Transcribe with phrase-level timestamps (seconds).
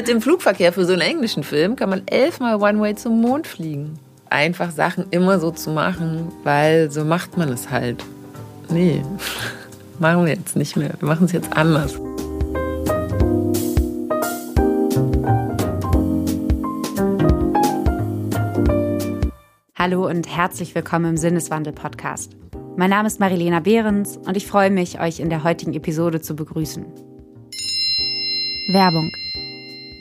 [0.00, 3.98] Mit dem Flugverkehr für so einen englischen Film kann man elfmal One-Way zum Mond fliegen.
[4.30, 8.02] Einfach Sachen immer so zu machen, weil so macht man es halt.
[8.70, 9.02] Nee,
[9.98, 10.94] machen wir jetzt nicht mehr.
[11.00, 12.00] Wir machen es jetzt anders.
[19.76, 22.38] Hallo und herzlich willkommen im Sinneswandel-Podcast.
[22.78, 26.34] Mein Name ist Marilena Behrens und ich freue mich, euch in der heutigen Episode zu
[26.34, 26.86] begrüßen.
[28.72, 29.12] Werbung.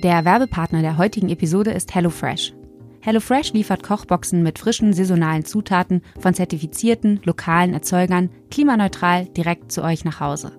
[0.03, 2.53] Der Werbepartner der heutigen Episode ist HelloFresh.
[3.01, 10.05] HelloFresh liefert Kochboxen mit frischen saisonalen Zutaten von zertifizierten lokalen Erzeugern klimaneutral direkt zu euch
[10.05, 10.53] nach Hause.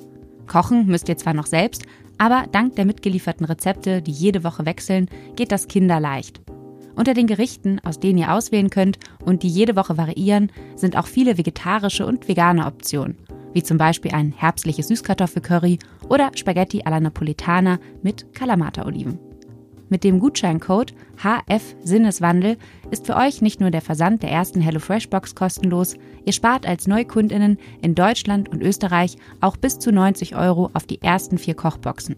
[0.47, 1.85] Kochen müsst ihr zwar noch selbst,
[2.19, 6.43] aber dank der mitgelieferten Rezepte, die jede Woche wechseln, geht das kinderleicht.
[6.95, 11.07] Unter den Gerichten, aus denen ihr auswählen könnt und die jede Woche variieren, sind auch
[11.07, 13.17] viele vegetarische und vegane Optionen,
[13.55, 15.79] wie zum Beispiel ein herbstliches Süßkartoffelcurry
[16.11, 19.30] oder Spaghetti alla Napolitana mit Kalamata-Oliven.
[19.91, 22.57] Mit dem Gutscheincode HF Sinneswandel
[22.93, 27.59] ist für euch nicht nur der Versand der ersten HelloFresh-Box kostenlos, ihr spart als Neukundinnen
[27.83, 32.15] in Deutschland und Österreich auch bis zu 90 Euro auf die ersten vier Kochboxen.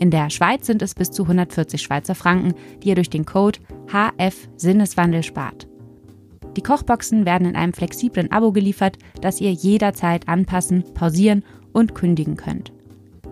[0.00, 3.58] In der Schweiz sind es bis zu 140 Schweizer Franken, die ihr durch den Code
[3.88, 5.68] HF Sinneswandel spart.
[6.56, 12.36] Die Kochboxen werden in einem flexiblen Abo geliefert, das ihr jederzeit anpassen, pausieren und kündigen
[12.36, 12.72] könnt.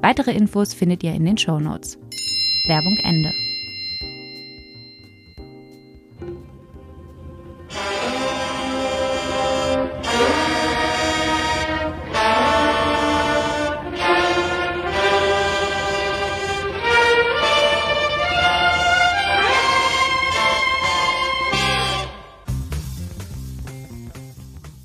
[0.03, 1.98] Weitere Infos findet ihr in den Show Notes.
[2.69, 3.33] Werbung Ende.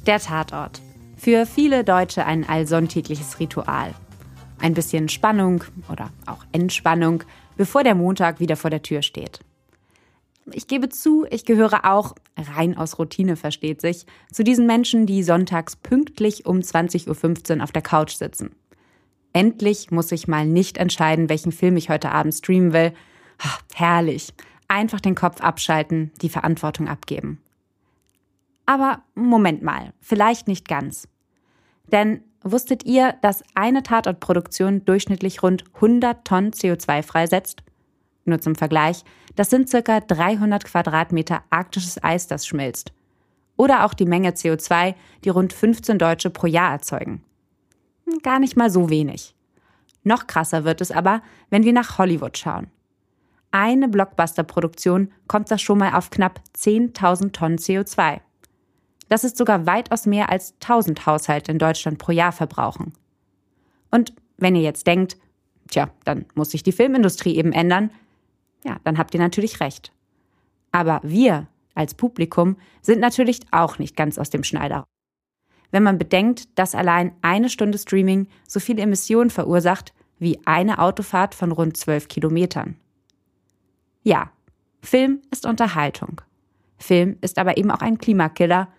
[0.06, 0.82] Der Tatort.
[1.18, 3.96] Für viele Deutsche ein allsonntägliches Ritual.
[4.60, 7.24] Ein bisschen Spannung oder auch Entspannung,
[7.58, 9.40] bevor der Montag wieder vor der Tür steht.
[10.52, 15.24] Ich gebe zu, ich gehöre auch, rein aus Routine versteht sich, zu diesen Menschen, die
[15.24, 18.52] sonntags pünktlich um 20.15 Uhr auf der Couch sitzen.
[19.34, 22.94] Endlich muss ich mal nicht entscheiden, welchen Film ich heute Abend streamen will.
[23.40, 24.36] Ach, herrlich.
[24.68, 27.40] Einfach den Kopf abschalten, die Verantwortung abgeben.
[28.66, 31.08] Aber Moment mal, vielleicht nicht ganz.
[31.92, 37.64] Denn wusstet ihr, dass eine Tatortproduktion durchschnittlich rund 100 Tonnen CO2 freisetzt?
[38.26, 39.04] Nur zum Vergleich,
[39.36, 42.92] das sind circa 300 Quadratmeter arktisches Eis, das schmilzt.
[43.58, 47.24] Oder auch die Menge CO2, die rund 15 Deutsche pro Jahr erzeugen.
[48.24, 49.36] Gar nicht mal so wenig.
[50.04, 52.68] Noch krasser wird es aber, wenn wir nach Hollywood schauen.
[53.52, 58.20] Eine Blockbuster-Produktion kommt da schon mal auf knapp 10.000 Tonnen CO2.
[59.08, 62.94] Das ist sogar weitaus mehr als 1000 Haushalte in Deutschland pro Jahr verbrauchen.
[63.92, 65.18] Und wenn ihr jetzt denkt,
[65.70, 67.92] tja, dann muss sich die Filmindustrie eben ändern,
[68.64, 69.92] ja, dann habt ihr natürlich recht.
[70.72, 74.86] Aber wir als Publikum sind natürlich auch nicht ganz aus dem Schneider.
[75.72, 81.36] Wenn man bedenkt, dass allein eine Stunde Streaming so viele Emissionen verursacht wie eine Autofahrt
[81.36, 82.78] von rund zwölf Kilometern.
[84.04, 84.32] Ja,
[84.82, 86.22] Film ist Unterhaltung.
[86.78, 88.70] Film ist aber eben auch ein Klimakiller,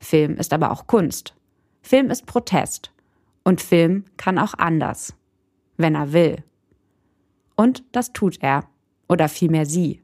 [0.00, 1.34] Film ist aber auch Kunst.
[1.82, 2.92] Film ist Protest.
[3.44, 5.14] Und Film kann auch anders.
[5.76, 6.42] Wenn er will.
[7.56, 8.68] Und das tut er.
[9.08, 10.02] Oder vielmehr sie.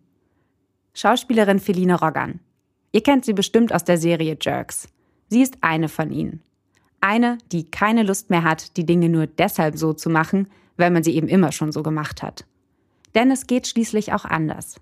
[0.94, 2.41] Schauspielerin Feline Roggan.
[2.93, 4.88] Ihr kennt sie bestimmt aus der Serie Jerks.
[5.28, 6.43] Sie ist eine von ihnen.
[7.00, 11.03] Eine, die keine Lust mehr hat, die Dinge nur deshalb so zu machen, weil man
[11.03, 12.47] sie eben immer schon so gemacht hat.
[13.15, 14.76] Denn es geht schließlich auch anders.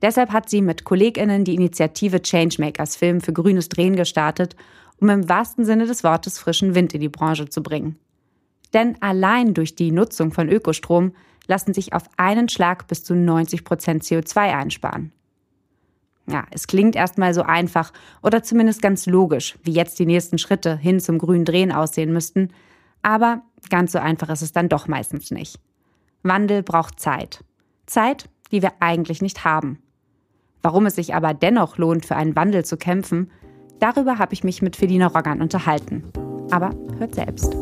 [0.00, 4.56] Deshalb hat sie mit KollegInnen die Initiative Changemakers Film für grünes Drehen gestartet,
[5.00, 7.98] um im wahrsten Sinne des Wortes frischen Wind in die Branche zu bringen.
[8.72, 11.12] Denn allein durch die Nutzung von Ökostrom
[11.46, 15.12] lassen sich auf einen Schlag bis zu 90 Prozent CO2 einsparen.
[16.28, 17.92] Ja, es klingt erstmal so einfach
[18.22, 22.50] oder zumindest ganz logisch, wie jetzt die nächsten Schritte hin zum grünen Drehen aussehen müssten,
[23.02, 25.58] aber ganz so einfach ist es dann doch meistens nicht.
[26.22, 27.44] Wandel braucht Zeit.
[27.86, 29.78] Zeit, die wir eigentlich nicht haben.
[30.60, 33.30] Warum es sich aber dennoch lohnt, für einen Wandel zu kämpfen,
[33.80, 36.04] darüber habe ich mich mit Felina Roggan unterhalten.
[36.50, 37.52] Aber hört selbst.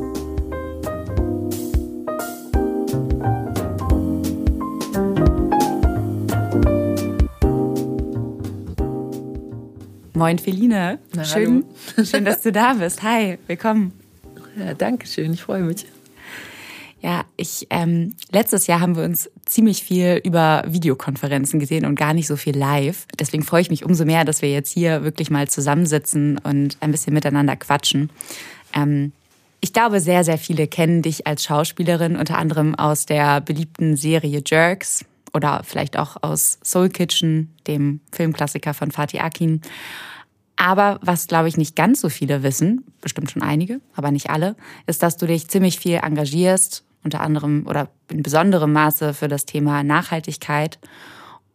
[10.13, 11.65] Moin Feline, Na, schön,
[12.05, 13.03] schön, dass du da bist.
[13.03, 13.93] Hi, willkommen.
[14.59, 15.87] Ja, danke schön, ich freue mich.
[17.03, 22.13] Ja, ich ähm, letztes Jahr haben wir uns ziemlich viel über Videokonferenzen gesehen und gar
[22.13, 23.07] nicht so viel live.
[23.19, 26.91] Deswegen freue ich mich umso mehr, dass wir jetzt hier wirklich mal zusammensitzen und ein
[26.91, 28.11] bisschen miteinander quatschen.
[28.75, 29.13] Ähm,
[29.63, 34.43] ich glaube, sehr, sehr viele kennen dich als Schauspielerin, unter anderem aus der beliebten Serie
[34.47, 39.63] Jerks oder vielleicht auch aus Soul Kitchen, dem Filmklassiker von Fatih Akin.
[40.57, 44.57] Aber was, glaube ich, nicht ganz so viele wissen, bestimmt schon einige, aber nicht alle,
[44.87, 49.47] ist, dass du dich ziemlich viel engagierst, unter anderem oder in besonderem Maße für das
[49.47, 50.79] Thema Nachhaltigkeit.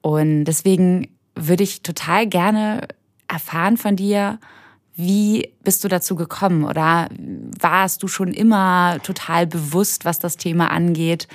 [0.01, 2.87] Und deswegen würde ich total gerne
[3.27, 4.39] erfahren von dir,
[4.95, 7.09] wie bist du dazu gekommen oder
[7.59, 11.27] warst du schon immer total bewusst, was das Thema angeht?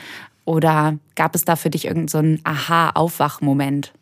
[0.47, 3.93] Oder gab es da für dich irgendeinen so Aha-Aufwachmoment?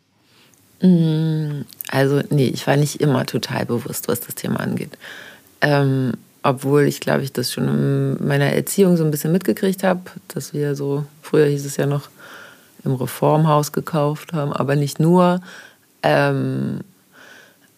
[0.81, 4.97] Mm, also, nee, ich war nicht immer total bewusst, was das Thema angeht.
[5.61, 6.13] Ähm,
[6.43, 10.53] obwohl ich, glaube ich, das schon in meiner Erziehung so ein bisschen mitgekriegt habe, dass
[10.53, 12.09] wir so, früher hieß es ja noch,
[12.85, 15.41] im Reformhaus gekauft haben, aber nicht nur.
[16.01, 16.79] Ähm,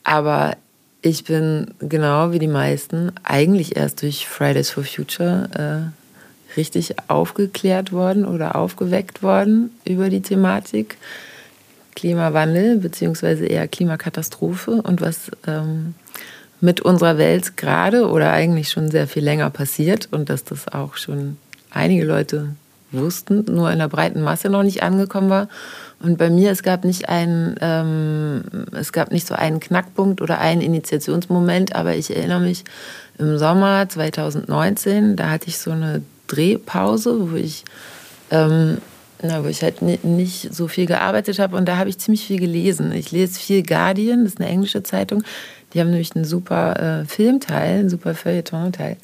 [0.03, 0.55] aber
[1.01, 7.91] ich bin genau wie die meisten eigentlich erst durch Fridays for Future äh, richtig aufgeklärt
[7.91, 10.97] worden oder aufgeweckt worden über die Thematik
[11.95, 15.95] Klimawandel beziehungsweise eher Klimakatastrophe und was ähm,
[16.61, 20.95] mit unserer Welt gerade oder eigentlich schon sehr viel länger passiert und dass das auch
[20.95, 21.37] schon
[21.71, 22.55] einige Leute
[22.91, 25.47] wussten, nur in der breiten Masse noch nicht angekommen war.
[26.01, 28.43] Und bei mir, es gab nicht einen, ähm,
[28.73, 32.63] es gab nicht so einen Knackpunkt oder einen Initiationsmoment, aber ich erinnere mich
[33.17, 37.63] im Sommer 2019, da hatte ich so eine Drehpause, wo ich,
[38.31, 38.77] ähm,
[39.21, 42.39] na, wo ich halt nicht so viel gearbeitet habe und da habe ich ziemlich viel
[42.39, 42.91] gelesen.
[42.91, 45.23] Ich lese viel Guardian, das ist eine englische Zeitung.
[45.73, 48.97] Die haben nämlich einen super äh, Filmteil, einen super Feuilleton-Teil.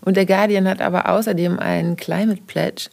[0.00, 2.88] Und der Guardian hat aber außerdem einen Climate Pledge.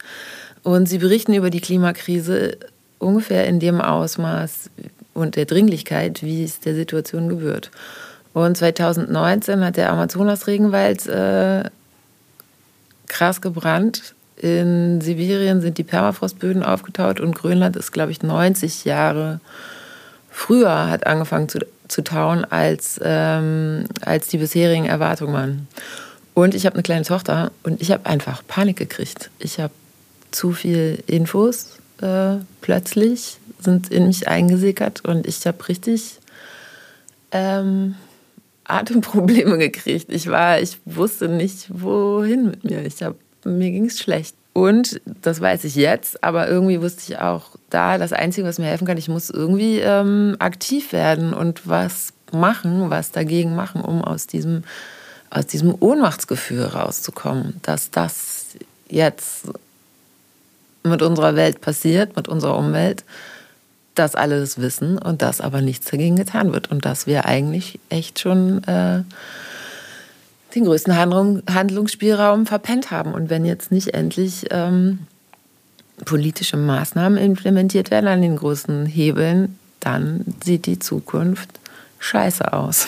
[0.63, 2.57] Und sie berichten über die Klimakrise
[2.99, 4.69] ungefähr in dem Ausmaß
[5.13, 7.71] und der Dringlichkeit, wie es der Situation gebührt.
[8.33, 11.63] Und 2019 hat der Amazonas-Regenwald äh,
[13.07, 14.15] krass gebrannt.
[14.37, 19.39] In Sibirien sind die Permafrostböden aufgetaut und Grönland ist, glaube ich, 90 Jahre
[20.29, 21.59] früher hat angefangen zu,
[21.91, 25.67] zu tauen, als, ähm, als die bisherigen Erwartungen waren.
[26.33, 29.29] Und ich habe eine kleine Tochter und ich habe einfach Panik gekriegt.
[29.39, 29.73] Ich habe
[30.31, 36.19] zu viel Infos äh, plötzlich sind in mich eingesickert und ich habe richtig
[37.31, 37.95] ähm,
[38.63, 40.07] Atemprobleme gekriegt.
[40.09, 42.85] Ich war, ich wusste nicht, wohin mit mir.
[42.85, 44.35] Ich hab, mir ging es schlecht.
[44.53, 48.65] Und das weiß ich jetzt, aber irgendwie wusste ich auch da, das Einzige, was mir
[48.65, 54.03] helfen kann, ich muss irgendwie ähm, aktiv werden und was machen, was dagegen machen, um
[54.03, 54.63] aus diesem,
[55.29, 58.45] aus diesem Ohnmachtsgefühl rauszukommen, dass das
[58.89, 59.45] jetzt
[60.83, 63.03] mit unserer Welt passiert, mit unserer Umwelt,
[63.95, 67.79] dass alle das wissen und dass aber nichts dagegen getan wird und dass wir eigentlich
[67.89, 69.03] echt schon äh,
[70.55, 73.13] den größten Handlung, Handlungsspielraum verpennt haben.
[73.13, 74.99] Und wenn jetzt nicht endlich ähm,
[76.05, 81.49] politische Maßnahmen implementiert werden an den großen Hebeln, dann sieht die Zukunft
[81.99, 82.87] scheiße aus.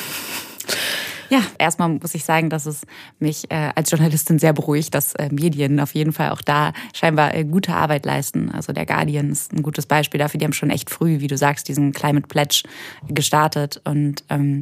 [1.29, 2.85] Ja, erstmal muss ich sagen, dass es
[3.19, 7.33] mich äh, als Journalistin sehr beruhigt, dass äh, Medien auf jeden Fall auch da scheinbar
[7.33, 8.51] äh, gute Arbeit leisten.
[8.51, 10.37] Also der Guardian ist ein gutes Beispiel dafür.
[10.37, 12.63] Die haben schon echt früh, wie du sagst, diesen Climate Pledge
[13.07, 14.59] gestartet und ähm,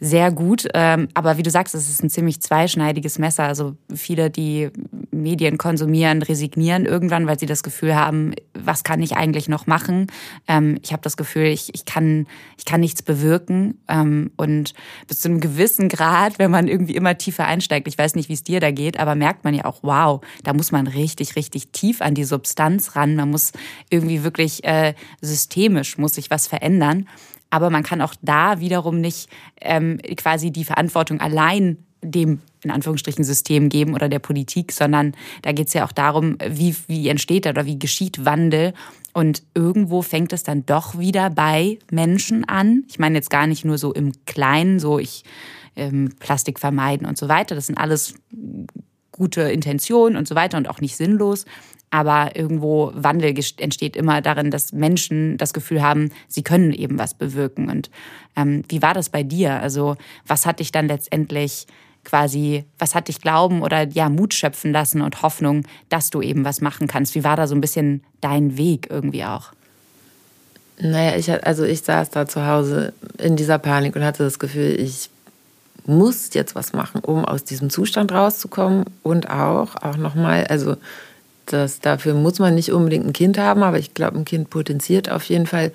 [0.00, 0.66] sehr gut.
[0.74, 3.44] Ähm, aber wie du sagst, es ist ein ziemlich zweischneidiges Messer.
[3.44, 4.70] Also viele, die
[5.10, 10.08] Medien konsumieren, resignieren irgendwann, weil sie das Gefühl haben, was kann ich eigentlich noch machen?
[10.48, 12.26] Ähm, ich habe das Gefühl, ich, ich, kann,
[12.58, 13.80] ich kann nichts bewirken.
[13.88, 14.74] Ähm, und
[15.08, 18.34] bis zu einem gewissen Grad, wenn man irgendwie immer tiefer einsteigt, ich weiß nicht, wie
[18.34, 21.68] es dir da geht, aber merkt man ja auch, wow, da muss man richtig, richtig
[21.68, 23.16] tief an die Substanz ran.
[23.16, 23.52] Man muss
[23.90, 27.06] irgendwie wirklich äh, systemisch, muss sich was verändern.
[27.54, 29.28] Aber man kann auch da wiederum nicht
[29.60, 35.52] ähm, quasi die Verantwortung allein dem in Anführungsstrichen System geben oder der Politik, sondern da
[35.52, 38.74] geht es ja auch darum, wie, wie entsteht oder wie geschieht Wandel.
[39.12, 42.82] Und irgendwo fängt es dann doch wieder bei Menschen an.
[42.88, 45.22] Ich meine jetzt gar nicht nur so im Kleinen, so ich
[45.76, 47.54] ähm, Plastik vermeiden und so weiter.
[47.54, 48.14] Das sind alles
[49.12, 51.44] gute Intentionen und so weiter und auch nicht sinnlos.
[51.90, 57.14] Aber irgendwo Wandel entsteht immer darin, dass Menschen das Gefühl haben, sie können eben was
[57.14, 57.70] bewirken.
[57.70, 57.90] Und
[58.36, 59.60] ähm, wie war das bei dir?
[59.60, 61.66] Also was hat dich dann letztendlich
[62.04, 66.44] quasi, was hat dich glauben oder ja Mut schöpfen lassen und Hoffnung, dass du eben
[66.44, 67.14] was machen kannst?
[67.14, 69.52] Wie war da so ein bisschen dein Weg irgendwie auch?
[70.78, 74.78] Naja, ich, also ich saß da zu Hause in dieser Panik und hatte das Gefühl,
[74.78, 75.10] ich
[75.86, 80.76] muss jetzt was machen, um aus diesem Zustand rauszukommen und auch, auch nochmal, also
[81.46, 85.10] das, dafür muss man nicht unbedingt ein Kind haben, aber ich glaube, ein Kind potenziert
[85.10, 85.72] auf jeden Fall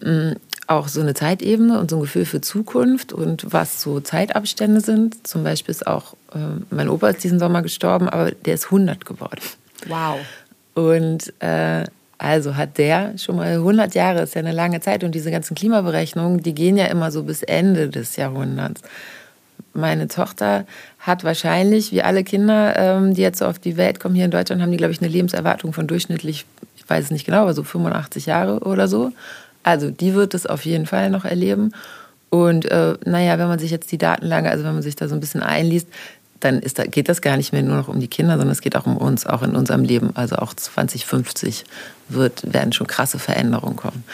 [0.00, 0.36] mh, mm,
[0.68, 5.26] auch so eine Zeitebene und so ein Gefühl für Zukunft und was so Zeitabstände sind.
[5.26, 6.38] Zum Beispiel ist auch, äh,
[6.70, 9.40] mein Opa ist diesen Sommer gestorben, aber der ist 100 geworden.
[9.88, 10.20] Wow.
[10.74, 11.84] Und äh,
[12.22, 15.02] Also hat der schon mal 100 Jahre, ist ja eine lange Zeit.
[15.02, 18.80] Und diese ganzen Klimaberechnungen, die gehen ja immer so bis Ende des Jahrhunderts.
[19.74, 20.66] Meine Tochter
[20.98, 24.30] hat wahrscheinlich, wie alle Kinder, ähm, die jetzt so auf die Welt kommen, hier in
[24.30, 26.44] Deutschland, haben die, glaube ich, eine Lebenserwartung von durchschnittlich,
[26.76, 29.12] ich weiß es nicht genau, aber so 85 Jahre oder so.
[29.62, 31.72] Also die wird es auf jeden Fall noch erleben.
[32.28, 35.14] Und äh, naja, wenn man sich jetzt die Datenlage, also wenn man sich da so
[35.14, 35.88] ein bisschen einliest,
[36.40, 38.60] dann ist da, geht das gar nicht mehr nur noch um die Kinder, sondern es
[38.60, 40.10] geht auch um uns, auch in unserem Leben.
[40.14, 41.64] Also auch 2050
[42.08, 44.04] wird, werden schon krasse Veränderungen kommen.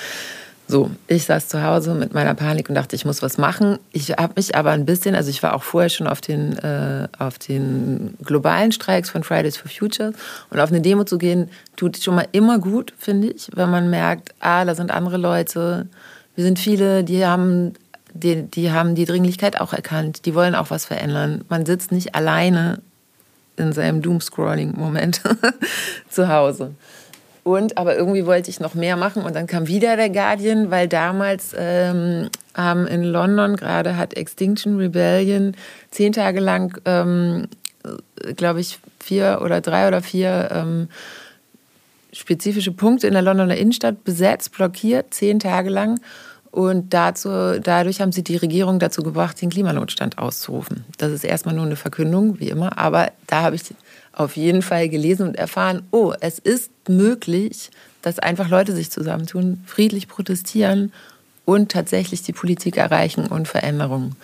[0.71, 3.79] So, ich saß zu Hause mit meiner Panik und dachte, ich muss was machen.
[3.91, 7.09] Ich habe mich aber ein bisschen, also ich war auch vorher schon auf den, äh,
[7.19, 10.13] auf den globalen Streiks von Fridays for Future
[10.51, 13.89] und auf eine Demo zu gehen, tut schon mal immer gut, finde ich, wenn man
[13.89, 15.87] merkt, ah, da sind andere Leute,
[16.35, 17.73] wir sind viele, die haben
[18.13, 20.25] die, die haben die Dringlichkeit auch erkannt.
[20.27, 21.45] Die wollen auch was verändern.
[21.49, 22.81] Man sitzt nicht alleine
[23.57, 25.23] in seinem Doomscrolling-Moment
[26.09, 26.75] zu Hause.
[27.49, 30.87] Und aber irgendwie wollte ich noch mehr machen und dann kam wieder der Guardian, weil
[30.87, 35.57] damals ähm, haben in London gerade hat Extinction Rebellion
[35.91, 37.49] zehn Tage lang, ähm,
[38.37, 40.89] glaube ich, vier oder drei oder vier ähm,
[42.13, 46.01] spezifische Punkte in der Londoner Innenstadt besetzt, blockiert, zehn Tage lang.
[46.51, 50.85] Und dazu, dadurch haben sie die Regierung dazu gebracht, den Klimanotstand auszurufen.
[50.99, 52.77] Das ist erstmal nur eine Verkündung, wie immer.
[52.77, 53.63] Aber da habe ich
[54.19, 57.71] auf jeden Fall gelesen und erfahren, oh, es ist möglich,
[58.03, 60.93] dass einfach Leute sich zusammentun, friedlich protestieren
[61.45, 64.17] und tatsächlich die Politik erreichen und Veränderungen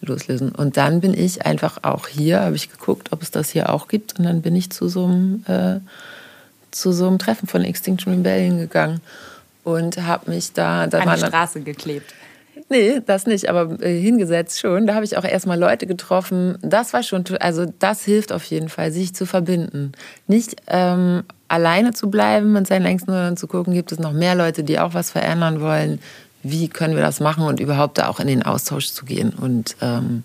[0.00, 0.50] loslösen.
[0.50, 3.88] Und dann bin ich einfach auch hier, habe ich geguckt, ob es das hier auch
[3.88, 4.18] gibt.
[4.18, 5.80] Und dann bin ich zu so einem, äh,
[6.70, 9.00] zu so einem Treffen von Extinction Rebellion gegangen
[9.64, 10.86] und habe mich da...
[10.86, 12.12] da An die Straße geklebt.
[12.70, 14.86] Nee, das nicht, aber äh, hingesetzt schon.
[14.86, 16.58] Da habe ich auch erstmal Leute getroffen.
[16.62, 19.92] Das war schon, also das hilft auf jeden Fall, sich zu verbinden.
[20.26, 24.34] Nicht ähm, alleine zu bleiben mit seinen Ängsten, sondern zu gucken, gibt es noch mehr
[24.34, 26.00] Leute, die auch was verändern wollen.
[26.42, 29.76] Wie können wir das machen und überhaupt da auch in den Austausch zu gehen und
[29.80, 30.24] ähm,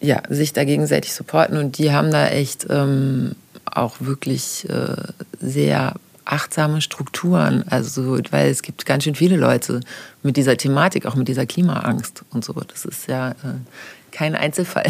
[0.00, 1.56] ja, sich da gegenseitig supporten.
[1.56, 4.96] Und die haben da echt ähm, auch wirklich äh,
[5.40, 5.94] sehr
[6.24, 7.64] achtsame Strukturen.
[7.68, 9.80] Also, weil es gibt ganz schön viele Leute
[10.22, 12.52] mit dieser Thematik, auch mit dieser Klimaangst und so.
[12.54, 13.60] Das ist ja äh,
[14.10, 14.86] kein Einzelfall.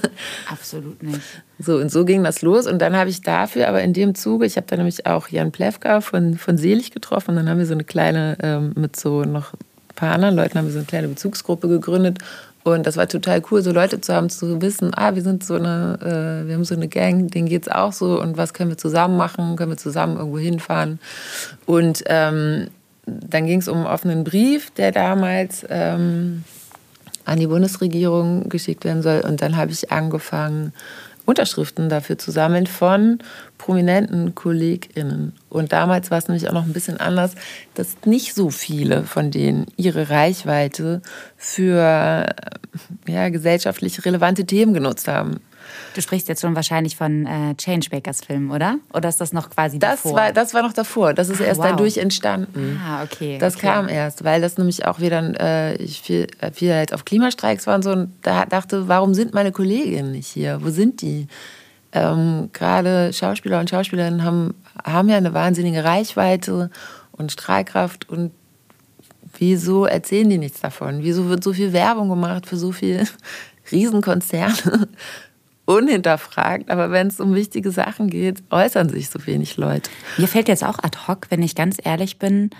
[0.50, 1.20] Absolut nicht.
[1.58, 2.66] So, und so ging das los.
[2.66, 5.52] Und dann habe ich dafür, aber in dem Zuge, ich habe da nämlich auch Jan
[5.52, 7.32] Plewka von, von Selig getroffen.
[7.32, 10.58] Und dann haben wir so eine kleine, ähm, mit so noch ein paar anderen Leuten,
[10.58, 12.18] haben wir so eine kleine Bezugsgruppe gegründet
[12.64, 15.54] und das war total cool, so Leute zu haben, zu wissen, ah, wir sind so
[15.54, 18.70] eine, äh, wir haben so eine Gang, denen geht es auch so und was können
[18.70, 20.98] wir zusammen machen, können wir zusammen irgendwo hinfahren.
[21.66, 22.68] Und ähm,
[23.06, 26.44] dann ging es um einen offenen Brief, der damals ähm,
[27.24, 29.20] an die Bundesregierung geschickt werden soll.
[29.20, 30.72] Und dann habe ich angefangen,
[31.28, 33.18] Unterschriften dafür zu sammeln von
[33.58, 35.34] prominenten KollegInnen.
[35.50, 37.34] Und damals war es nämlich auch noch ein bisschen anders,
[37.74, 41.02] dass nicht so viele von denen ihre Reichweite
[41.36, 42.26] für
[43.06, 45.40] ja, gesellschaftlich relevante Themen genutzt haben.
[45.94, 48.78] Du sprichst jetzt schon wahrscheinlich von äh, Changemakers Film, oder?
[48.92, 50.16] Oder ist das noch quasi das davor?
[50.16, 51.14] War, das war noch davor.
[51.14, 51.68] Das ist ah, erst wow.
[51.70, 52.80] dadurch entstanden.
[52.84, 53.38] Ah, okay.
[53.38, 53.66] Das okay.
[53.66, 57.66] kam erst, weil das nämlich auch wieder äh, ich viel, äh, viel halt auf Klimastreiks
[57.66, 57.90] war und so.
[57.90, 60.60] Und da dachte, warum sind meine Kolleginnen nicht hier?
[60.62, 61.26] Wo sind die?
[61.92, 66.70] Ähm, Gerade Schauspieler und Schauspielerinnen haben, haben ja eine wahnsinnige Reichweite
[67.12, 68.32] und Strahlkraft und
[69.38, 71.02] wieso erzählen die nichts davon?
[71.02, 73.04] Wieso wird so viel Werbung gemacht für so viele
[73.72, 74.88] Riesenkonzerne?
[75.68, 79.90] Unhinterfragt, aber wenn es um wichtige Sachen geht, äußern sich so wenig Leute.
[80.16, 82.50] Mir fällt jetzt auch ad hoc, wenn ich ganz ehrlich bin,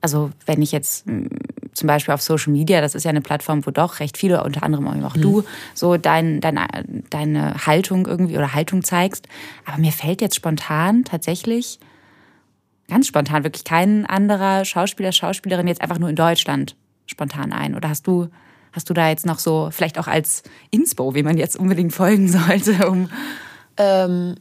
[0.00, 1.28] also wenn ich jetzt hm,
[1.72, 4.64] zum Beispiel auf Social Media, das ist ja eine Plattform, wo doch recht viele, unter
[4.64, 5.20] anderem auch mhm.
[5.20, 5.44] du,
[5.74, 6.58] so dein, dein,
[7.08, 9.28] deine Haltung irgendwie oder Haltung zeigst.
[9.64, 11.78] Aber mir fällt jetzt spontan tatsächlich,
[12.88, 16.74] ganz spontan, wirklich kein anderer Schauspieler, Schauspielerin jetzt einfach nur in Deutschland
[17.06, 17.76] spontan ein.
[17.76, 18.28] Oder hast du
[18.76, 22.28] Hast du da jetzt noch so, vielleicht auch als Inspo, wie man jetzt unbedingt folgen
[22.28, 22.86] sollte?
[22.86, 23.08] Um
[23.78, 24.34] ähm,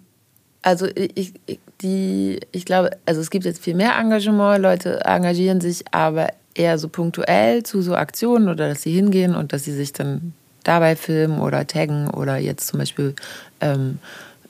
[0.61, 1.33] also ich,
[1.81, 6.77] die, ich glaube, also es gibt jetzt viel mehr Engagement, Leute engagieren sich aber eher
[6.77, 10.97] so punktuell zu so Aktionen oder dass sie hingehen und dass sie sich dann dabei
[10.97, 13.15] filmen oder taggen oder jetzt zum Beispiel
[13.61, 13.99] ähm,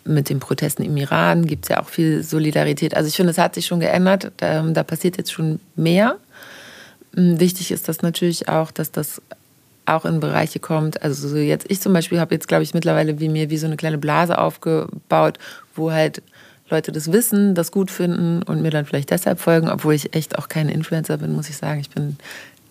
[0.04, 2.96] mit den Protesten im Iran gibt es ja auch viel Solidarität.
[2.96, 4.32] Also ich finde, es hat sich schon geändert.
[4.38, 6.18] Da, da passiert jetzt schon mehr.
[7.12, 9.22] Wichtig ist das natürlich auch, dass das
[9.86, 11.02] auch in Bereiche kommt.
[11.02, 13.68] Also so jetzt, ich zum Beispiel habe jetzt, glaube ich, mittlerweile wie mir wie so
[13.68, 15.38] eine kleine Blase aufgebaut,
[15.76, 16.22] wo halt
[16.70, 20.38] Leute das wissen, das gut finden und mir dann vielleicht deshalb folgen, obwohl ich echt
[20.40, 21.80] auch kein Influencer bin, muss ich sagen.
[21.80, 22.18] Ich bin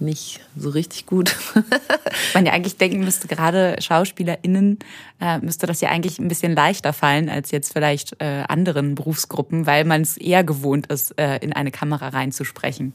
[0.00, 1.37] nicht so richtig gut.
[2.35, 4.80] Man ja eigentlich denken müsste, gerade SchauspielerInnen
[5.21, 9.66] äh, müsste das ja eigentlich ein bisschen leichter fallen als jetzt vielleicht äh, anderen Berufsgruppen,
[9.66, 12.92] weil man es eher gewohnt ist, äh, in eine Kamera reinzusprechen.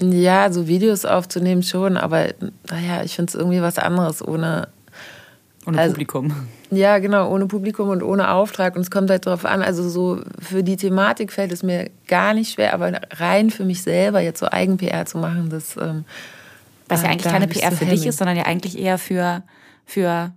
[0.00, 2.28] Ja, so Videos aufzunehmen schon, aber
[2.70, 4.68] naja, ich finde es irgendwie was anderes ohne
[5.66, 6.32] ohne also, Publikum.
[6.70, 8.76] Ja, genau, ohne Publikum und ohne Auftrag.
[8.76, 12.32] Und es kommt halt darauf an, also so für die Thematik fällt es mir gar
[12.32, 15.76] nicht schwer, aber rein für mich selber jetzt so Eigen-PR zu machen, das.
[15.76, 16.04] Ähm,
[16.88, 19.42] Was ja äh, eigentlich keine PR so für dich ist, sondern ja eigentlich eher für,
[19.84, 20.32] für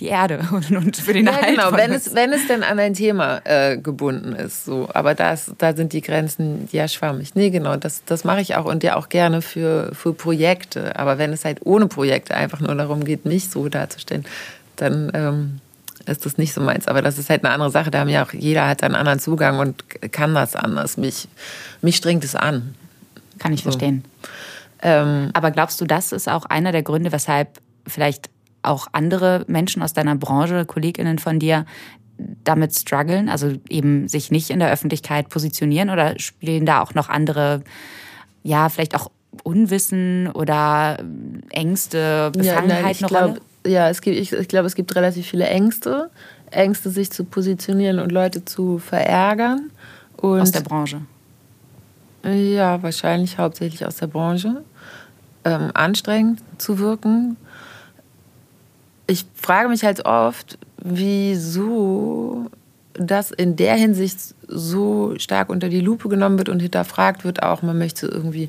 [0.00, 1.56] die Erde und, und für den ja, Erhalt.
[1.56, 4.64] Genau, wenn es, wenn es denn an ein Thema äh, gebunden ist.
[4.64, 4.88] So.
[4.92, 7.34] Aber das, da sind die Grenzen ja schwammig.
[7.34, 10.98] Nee, genau, das, das mache ich auch und ja auch gerne für, für Projekte.
[10.98, 14.24] Aber wenn es halt ohne Projekte einfach nur darum geht, mich so darzustellen,
[14.76, 15.60] dann ähm,
[16.06, 16.86] ist das nicht so meins.
[16.86, 17.90] Aber das ist halt eine andere Sache.
[17.90, 20.96] Da haben ja auch jeder hat einen anderen Zugang und kann das anders.
[20.96, 21.28] Mich,
[21.82, 22.74] mich strengt es an.
[23.38, 23.64] Kann ich so.
[23.64, 24.04] verstehen.
[24.82, 28.28] Ähm, Aber glaubst du, das ist auch einer der Gründe, weshalb vielleicht
[28.66, 31.64] auch andere Menschen aus deiner Branche, KollegInnen von dir,
[32.44, 37.08] damit strugglen, also eben sich nicht in der Öffentlichkeit positionieren oder spielen da auch noch
[37.08, 37.62] andere,
[38.42, 39.10] ja, vielleicht auch
[39.42, 40.98] Unwissen oder
[41.50, 43.40] Ängste, Befangenheit ja, eine Rolle?
[43.66, 46.10] Ja, es gibt, ich, ich glaube, es gibt relativ viele Ängste.
[46.50, 49.70] Ängste, sich zu positionieren und Leute zu verärgern.
[50.16, 51.00] Und aus der Branche?
[52.24, 54.62] Ja, wahrscheinlich hauptsächlich aus der Branche.
[55.44, 57.36] Ähm, anstrengend zu wirken,
[59.06, 62.50] ich frage mich halt oft, wieso
[62.94, 67.62] das in der Hinsicht so stark unter die Lupe genommen wird und hinterfragt wird auch.
[67.62, 68.48] Man möchte irgendwie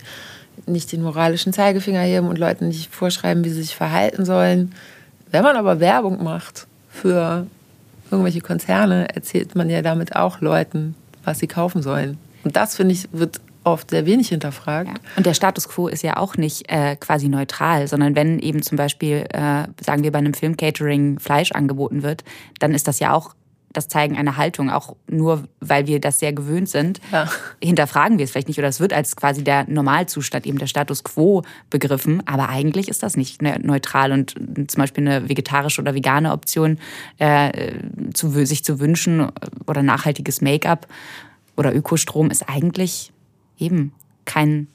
[0.66, 4.74] nicht den moralischen Zeigefinger heben und Leuten nicht vorschreiben, wie sie sich verhalten sollen.
[5.32, 7.46] Wenn man aber Werbung macht für
[8.10, 12.18] irgendwelche Konzerne, erzählt man ja damit auch Leuten, was sie kaufen sollen.
[12.44, 14.90] Und das, finde ich, wird oft sehr wenig hinterfragt.
[14.90, 14.96] Ja.
[15.16, 18.78] Und der Status quo ist ja auch nicht äh, quasi neutral, sondern wenn eben zum
[18.78, 22.24] Beispiel, äh, sagen wir, bei einem Filmcatering Fleisch angeboten wird,
[22.60, 23.34] dann ist das ja auch
[23.74, 27.30] das Zeigen einer Haltung, auch nur weil wir das sehr gewöhnt sind, ja.
[27.62, 31.04] hinterfragen wir es vielleicht nicht oder es wird als quasi der Normalzustand, eben der Status
[31.04, 34.34] quo begriffen, aber eigentlich ist das nicht ne, neutral und
[34.68, 36.80] zum Beispiel eine vegetarische oder vegane Option
[37.20, 37.74] äh,
[38.14, 39.30] zu, sich zu wünschen
[39.68, 40.88] oder nachhaltiges Make-up
[41.56, 43.12] oder Ökostrom ist eigentlich
[43.60, 43.94] eben
[44.26, 44.68] kein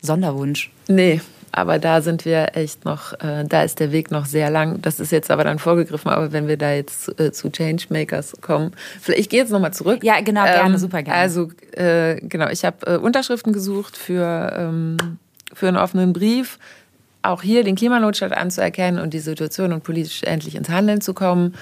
[0.00, 0.70] Sonderwunsch.
[0.88, 1.20] Nee,
[1.52, 4.80] aber da sind wir echt noch, äh, da ist der Weg noch sehr lang.
[4.82, 8.72] Das ist jetzt aber dann vorgegriffen, aber wenn wir da jetzt äh, zu Changemakers kommen,
[9.00, 10.04] vielleicht, ich gehe jetzt nochmal zurück.
[10.04, 11.18] Ja, genau, gerne, ähm, super gerne.
[11.18, 14.96] Also, äh, genau, ich habe äh, Unterschriften gesucht für, ähm,
[15.52, 16.58] für einen offenen Brief,
[17.22, 21.54] auch hier den Klimanotstand anzuerkennen und die Situation und politisch endlich ins Handeln zu kommen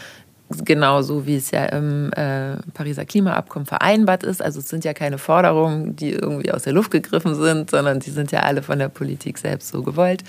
[0.64, 4.42] genauso wie es ja im äh, Pariser Klimaabkommen vereinbart ist.
[4.42, 8.10] Also es sind ja keine Forderungen, die irgendwie aus der Luft gegriffen sind, sondern die
[8.10, 10.24] sind ja alle von der Politik selbst so gewollt.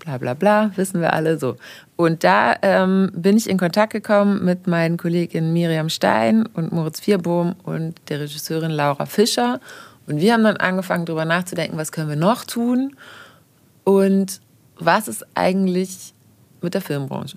[0.00, 1.56] Bla bla bla, wissen wir alle so.
[1.96, 7.00] Und da ähm, bin ich in Kontakt gekommen mit meinen Kolleginnen Miriam Stein und Moritz
[7.00, 9.60] Vierbohm und der Regisseurin Laura Fischer.
[10.06, 12.96] Und wir haben dann angefangen, darüber nachzudenken, was können wir noch tun
[13.84, 14.40] und
[14.78, 16.14] was ist eigentlich
[16.62, 17.36] mit der Filmbranche.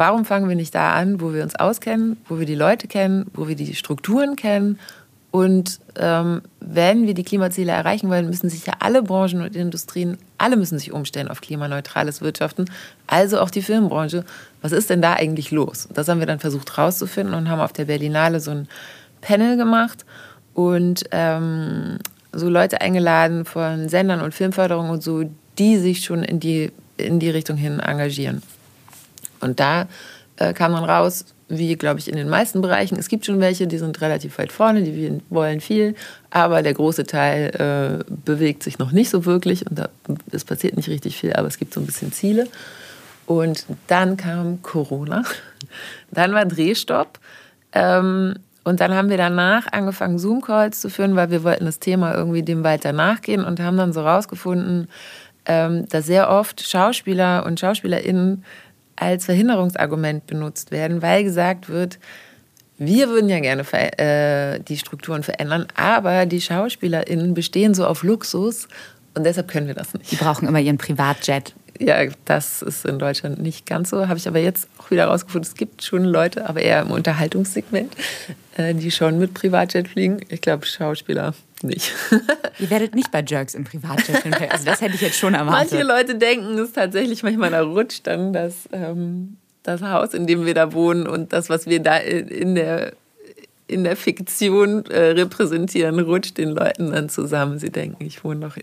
[0.00, 3.26] Warum fangen wir nicht da an, wo wir uns auskennen, wo wir die Leute kennen,
[3.34, 4.78] wo wir die Strukturen kennen?
[5.30, 10.16] Und ähm, wenn wir die Klimaziele erreichen wollen, müssen sich ja alle Branchen und Industrien,
[10.38, 12.64] alle müssen sich umstellen auf klimaneutrales Wirtschaften,
[13.08, 14.24] also auch die Filmbranche.
[14.62, 15.86] Was ist denn da eigentlich los?
[15.92, 18.68] Das haben wir dann versucht herauszufinden und haben auf der Berlinale so ein
[19.20, 20.06] Panel gemacht
[20.54, 21.98] und ähm,
[22.32, 25.24] so Leute eingeladen von Sendern und Filmförderung und so,
[25.58, 28.40] die sich schon in die, in die Richtung hin engagieren.
[29.40, 29.88] Und da
[30.36, 32.96] äh, kam dann raus, wie, glaube ich, in den meisten Bereichen.
[32.98, 35.96] Es gibt schon welche, die sind relativ weit vorne, die wollen viel,
[36.30, 39.88] aber der große Teil äh, bewegt sich noch nicht so wirklich und da,
[40.30, 42.46] es passiert nicht richtig viel, aber es gibt so ein bisschen Ziele.
[43.26, 45.24] Und dann kam Corona,
[46.10, 47.18] dann war Drehstopp.
[47.72, 52.14] Ähm, und dann haben wir danach angefangen, Zoom-Calls zu führen, weil wir wollten das Thema
[52.14, 54.88] irgendwie dem weiter nachgehen und haben dann so rausgefunden,
[55.46, 58.44] ähm, dass sehr oft Schauspieler und SchauspielerInnen
[59.00, 61.98] als Verhinderungsargument benutzt werden, weil gesagt wird,
[62.78, 63.62] wir würden ja gerne
[63.98, 68.68] äh, die Strukturen verändern, aber die SchauspielerInnen bestehen so auf Luxus
[69.14, 70.10] und deshalb können wir das nicht.
[70.12, 71.54] Die brauchen immer ihren Privatjet.
[71.78, 74.06] Ja, das ist in Deutschland nicht ganz so.
[74.06, 77.94] Habe ich aber jetzt auch wieder herausgefunden, es gibt schon Leute, aber eher im Unterhaltungssegment,
[78.56, 80.20] äh, die schon mit Privatjet fliegen.
[80.28, 81.92] Ich glaube, Schauspieler nicht.
[82.58, 85.72] Ihr werdet nicht bei Jerks im Privatjet Also das hätte ich jetzt schon erwartet.
[85.72, 90.46] Manche Leute denken es tatsächlich manchmal, da rutscht dann das, ähm, das Haus, in dem
[90.46, 92.92] wir da wohnen und das, was wir da in der,
[93.66, 97.58] in der Fiktion äh, repräsentieren, rutscht den Leuten dann zusammen.
[97.58, 98.56] Sie denken, ich wohne doch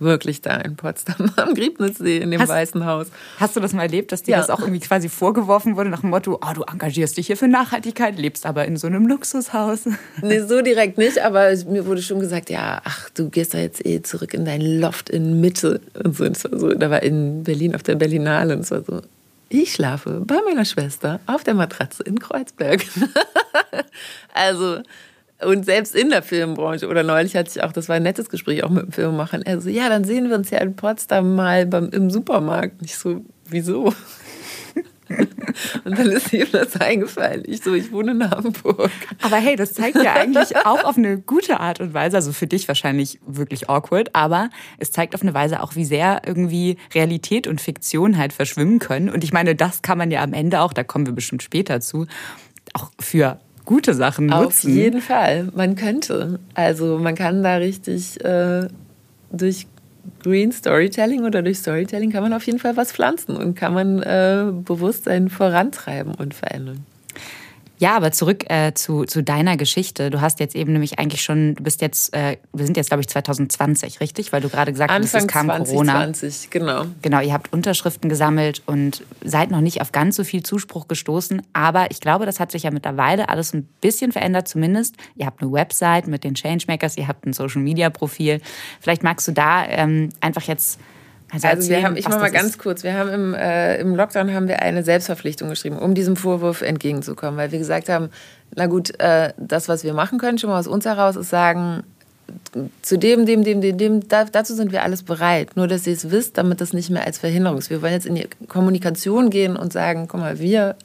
[0.00, 3.08] wirklich da in Potsdam am Griebnitzsee in dem Hast- Weißen Haus.
[3.38, 4.38] Hast du das mal erlebt, dass dir Ja.
[4.38, 7.48] das auch irgendwie quasi vorgeworfen wurde nach dem Motto, oh, du engagierst dich hier für
[7.48, 9.80] Nachhaltigkeit, lebst aber in so einem Luxushaus?
[10.22, 13.84] Nee, so direkt nicht, aber mir wurde schon gesagt, ja, ach, du gehst da jetzt
[13.86, 15.80] eh zurück in dein Loft in Mitte.
[16.04, 19.00] Und so, und so, da war in Berlin auf der Berlinale und es war so,
[19.50, 22.84] ich schlafe bei meiner Schwester auf der Matratze in Kreuzberg.
[24.34, 24.80] also,
[25.44, 28.64] und selbst in der Filmbranche, oder neulich hatte ich auch, das war ein nettes Gespräch
[28.64, 31.66] auch mit dem Filmemacher, er so, ja, dann sehen wir uns ja in Potsdam mal
[31.66, 32.82] beim, im Supermarkt.
[32.82, 33.94] Ich so, wieso?
[35.84, 37.42] Und dann ist ihm das eingefallen.
[37.46, 38.90] Ich so, ich wohne in Hamburg.
[39.22, 42.46] Aber hey, das zeigt ja eigentlich auch auf eine gute Art und Weise, also für
[42.46, 47.46] dich wahrscheinlich wirklich awkward, aber es zeigt auf eine Weise auch, wie sehr irgendwie Realität
[47.46, 49.08] und Fiktion halt verschwimmen können.
[49.08, 51.80] Und ich meine, das kann man ja am Ende auch, da kommen wir bestimmt später
[51.80, 52.06] zu,
[52.74, 54.74] auch für gute Sachen Auf nutzen.
[54.74, 55.48] jeden Fall.
[55.54, 56.40] Man könnte.
[56.54, 58.66] Also man kann da richtig äh,
[59.30, 59.66] durch
[60.22, 64.02] Green Storytelling oder durch Storytelling kann man auf jeden Fall was pflanzen und kann man
[64.02, 66.86] äh, Bewusstsein vorantreiben und verändern.
[67.78, 70.10] Ja, aber zurück äh, zu, zu deiner Geschichte.
[70.10, 73.00] Du hast jetzt eben nämlich eigentlich schon, du bist jetzt, äh, wir sind jetzt glaube
[73.00, 74.32] ich 2020, richtig?
[74.32, 75.92] Weil du gerade gesagt hast, es kam Corona.
[76.04, 76.86] 2020, genau.
[77.02, 81.40] Genau, ihr habt Unterschriften gesammelt und seid noch nicht auf ganz so viel Zuspruch gestoßen.
[81.52, 84.48] Aber ich glaube, das hat sich ja mittlerweile alles ein bisschen verändert.
[84.48, 88.40] Zumindest, ihr habt eine Website mit den Changemakers, ihr habt ein Social-Media-Profil.
[88.80, 90.80] Vielleicht magst du da ähm, einfach jetzt
[91.32, 92.58] also Also wir haben, ich mache mal ganz ist.
[92.58, 96.62] kurz, wir haben im, äh, im Lockdown haben wir eine Selbstverpflichtung geschrieben, um diesem Vorwurf
[96.62, 98.10] entgegenzukommen, weil wir gesagt haben,
[98.54, 101.82] na gut, äh, das, was wir machen können, schon mal aus uns heraus, ist sagen,
[102.82, 105.56] zu dem, dem, dem, dem, dem, da, dazu sind wir alles bereit.
[105.56, 107.70] Nur, dass ihr es wisst, damit das nicht mehr als Verhinderung ist.
[107.70, 110.76] Wir wollen jetzt in die Kommunikation gehen und sagen, guck mal, wir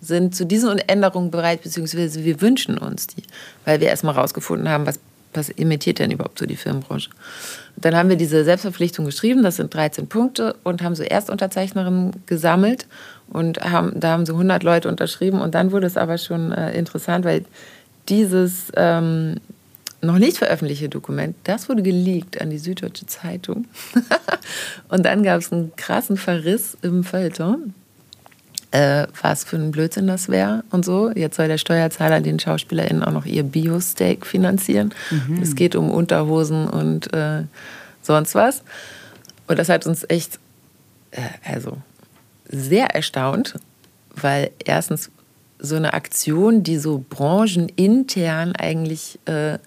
[0.00, 3.22] sind zu diesen Änderungen bereit, beziehungsweise wir wünschen uns die,
[3.64, 4.98] weil wir erstmal rausgefunden haben, was,
[5.34, 7.10] was imitiert denn überhaupt so die Filmbranche.
[7.76, 12.86] Dann haben wir diese Selbstverpflichtung geschrieben, das sind 13 Punkte, und haben so Erstunterzeichnerinnen gesammelt
[13.28, 15.40] und haben, da haben so 100 Leute unterschrieben.
[15.40, 17.44] Und dann wurde es aber schon äh, interessant, weil
[18.08, 19.36] dieses ähm,
[20.00, 23.66] noch nicht veröffentlichte Dokument, das wurde geleakt an die Süddeutsche Zeitung.
[24.88, 27.74] und dann gab es einen krassen Verriss im Feuilleton,
[28.70, 31.10] äh, was für ein Blödsinn das wäre und so.
[31.10, 34.92] Jetzt soll der Steuerzahler den SchauspielerInnen auch noch ihr Bio-Steak finanzieren.
[35.40, 37.44] Es geht um Unterhosen und äh,
[38.02, 38.62] sonst was.
[39.46, 40.38] Und das hat uns echt,
[41.12, 41.78] äh, also
[42.48, 43.58] sehr erstaunt,
[44.14, 45.10] weil erstens
[45.58, 49.58] so eine Aktion, die so branchenintern eigentlich äh,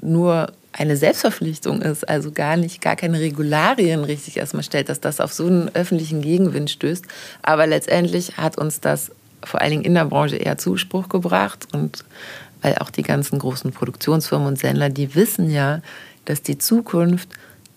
[0.00, 5.20] nur eine Selbstverpflichtung ist, also gar nicht, gar keine Regularien richtig erstmal stellt, dass das
[5.20, 7.04] auf so einen öffentlichen Gegenwind stößt.
[7.42, 9.12] Aber letztendlich hat uns das
[9.44, 12.04] vor allen Dingen in der Branche eher Zuspruch gebracht und
[12.60, 15.80] weil auch die ganzen großen Produktionsfirmen und Sender, die wissen ja,
[16.24, 17.28] dass die Zukunft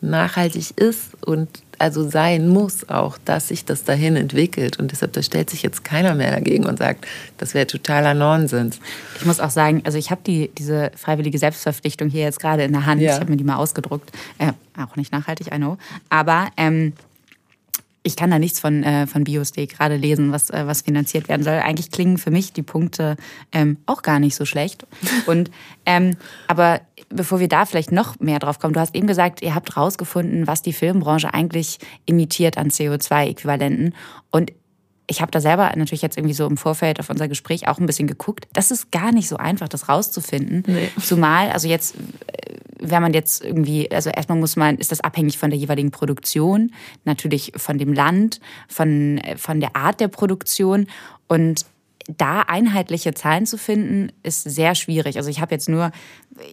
[0.02, 4.80] nachhaltig ist und also sein muss auch, dass sich das dahin entwickelt.
[4.80, 7.06] Und deshalb, da stellt sich jetzt keiner mehr dagegen und sagt,
[7.38, 8.80] das wäre totaler Nonsens.
[9.20, 12.72] Ich muss auch sagen, also ich habe die, diese freiwillige Selbstverpflichtung hier jetzt gerade in
[12.72, 13.02] der Hand.
[13.02, 13.14] Ja.
[13.14, 14.12] Ich habe mir die mal ausgedruckt.
[14.40, 15.78] Äh, auch nicht nachhaltig, I know.
[16.10, 16.94] Aber ähm,
[18.08, 21.44] ich kann da nichts von, äh, von BioSteak gerade lesen, was, äh, was finanziert werden
[21.44, 21.56] soll.
[21.56, 23.18] Eigentlich klingen für mich die Punkte
[23.52, 24.88] ähm, auch gar nicht so schlecht.
[25.28, 25.52] Und,
[25.86, 26.16] ähm,
[26.48, 29.78] aber bevor wir da vielleicht noch mehr drauf kommen, du hast eben gesagt, ihr habt
[29.78, 33.94] rausgefunden, was die Filmbranche eigentlich emittiert an CO2-Äquivalenten.
[34.32, 34.52] Und
[35.10, 37.86] ich habe da selber natürlich jetzt irgendwie so im Vorfeld auf unser Gespräch auch ein
[37.86, 38.48] bisschen geguckt.
[38.54, 40.64] Das ist gar nicht so einfach, das rauszufinden.
[40.68, 40.90] Nee.
[41.02, 45.38] Zumal, also jetzt, äh, wenn man jetzt irgendwie, also erstmal muss man, ist das abhängig
[45.38, 46.72] von der jeweiligen Produktion,
[47.06, 50.88] natürlich von dem Land, von, äh, von der Art der Produktion
[51.28, 51.66] und
[52.08, 55.18] da einheitliche Zahlen zu finden, ist sehr schwierig.
[55.18, 55.92] Also ich habe jetzt nur,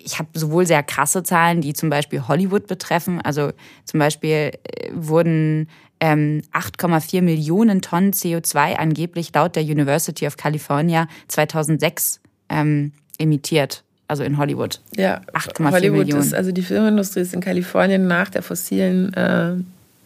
[0.04, 3.20] ich habe sowohl sehr krasse Zahlen, die zum Beispiel Hollywood betreffen.
[3.20, 3.52] Also
[3.84, 5.68] zum Beispiel äh, wurden
[6.00, 13.84] ähm, 8,4 Millionen Tonnen CO2 angeblich laut der University of California 2006 ähm, emittiert.
[14.06, 14.80] Also in Hollywood.
[14.96, 16.22] Ja, 8,4 Hollywood Millionen.
[16.22, 19.54] ist, also die Filmindustrie ist in Kalifornien nach der fossilen äh,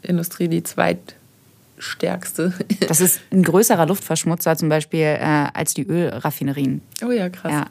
[0.03, 0.63] Industrie die
[1.79, 2.53] zweitstärkste.
[2.89, 6.81] Das ist ein größerer Luftverschmutzer zum Beispiel äh, als die Ölraffinerien.
[7.05, 7.53] oh ja, krass.
[7.53, 7.67] Ja.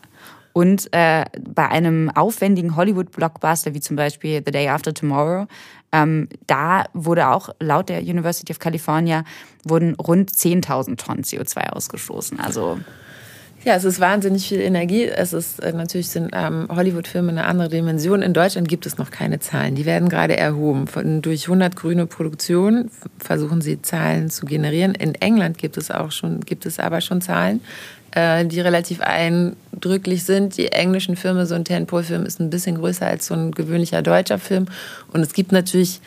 [0.53, 5.47] Und äh, bei einem aufwendigen Hollywood-Blockbuster wie zum Beispiel The Day After Tomorrow,
[5.91, 9.23] ähm, da wurde auch laut der University of California
[9.63, 12.39] wurden rund 10.000 Tonnen CO2 ausgestoßen.
[12.39, 12.79] Also
[13.65, 15.05] Ja, es ist wahnsinnig viel Energie.
[15.05, 18.21] Es ist äh, natürlich sind ähm, Hollywood-Filme eine andere Dimension.
[18.21, 19.75] In Deutschland gibt es noch keine Zahlen.
[19.75, 20.87] Die werden gerade erhoben.
[20.87, 24.95] Von, durch 100 grüne Produktionen versuchen sie Zahlen zu generieren.
[24.95, 27.61] In England gibt es auch schon, gibt es aber schon Zahlen,
[28.11, 30.57] äh, die relativ eindrücklich sind.
[30.57, 34.37] Die englischen Filme, so ein Tentpole-Film ist ein bisschen größer als so ein gewöhnlicher deutscher
[34.37, 34.67] Film.
[35.11, 35.99] Und es gibt natürlich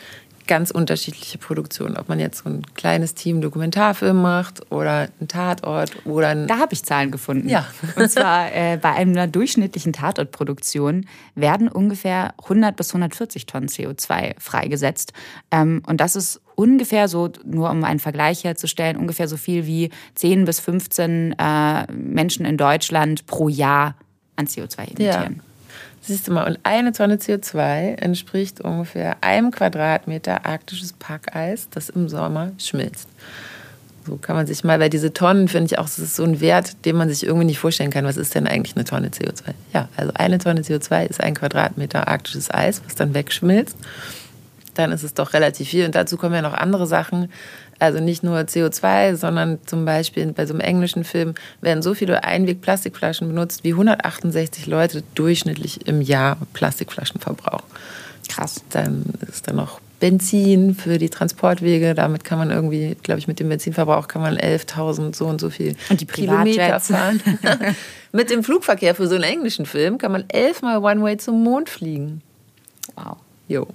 [0.51, 1.95] ganz unterschiedliche Produktionen.
[1.95, 6.57] Ob man jetzt so ein kleines Team Dokumentarfilm macht oder ein Tatort oder ein Da
[6.57, 7.47] habe ich Zahlen gefunden.
[7.47, 7.65] Ja.
[7.95, 15.13] Und zwar äh, bei einer durchschnittlichen Tatortproduktion werden ungefähr 100 bis 140 Tonnen CO2 freigesetzt.
[15.51, 19.89] Ähm, und das ist ungefähr so, nur um einen Vergleich herzustellen, ungefähr so viel wie
[20.15, 23.95] 10 bis 15 äh, Menschen in Deutschland pro Jahr
[24.35, 25.35] an CO2 emittieren.
[25.37, 25.50] Ja.
[26.03, 32.09] Siehst du mal, und eine Tonne CO2 entspricht ungefähr einem Quadratmeter arktisches Packeis, das im
[32.09, 33.07] Sommer schmilzt.
[34.07, 36.41] So kann man sich mal, weil diese Tonnen finde ich auch, das ist so ein
[36.41, 38.03] Wert, den man sich irgendwie nicht vorstellen kann.
[38.03, 39.53] Was ist denn eigentlich eine Tonne CO2?
[39.73, 43.77] Ja, also eine Tonne CO2 ist ein Quadratmeter arktisches Eis, was dann wegschmilzt.
[44.73, 45.85] Dann ist es doch relativ viel.
[45.85, 47.29] Und dazu kommen ja noch andere Sachen.
[47.81, 52.23] Also nicht nur CO2, sondern zum Beispiel bei so einem englischen Film werden so viele
[52.23, 57.65] Einweg-Plastikflaschen benutzt, wie 168 Leute durchschnittlich im Jahr Plastikflaschen verbrauchen.
[58.29, 58.63] Krass.
[58.69, 61.95] Dann ist da noch Benzin für die Transportwege.
[61.95, 65.49] Damit kann man irgendwie, glaube ich, mit dem Benzinverbrauch kann man 11.000 so und so
[65.49, 67.19] viel und die Kilometer fahren.
[68.11, 72.21] mit dem Flugverkehr für so einen englischen Film kann man elfmal One-Way zum Mond fliegen.
[72.95, 73.17] Wow.
[73.47, 73.65] Jo.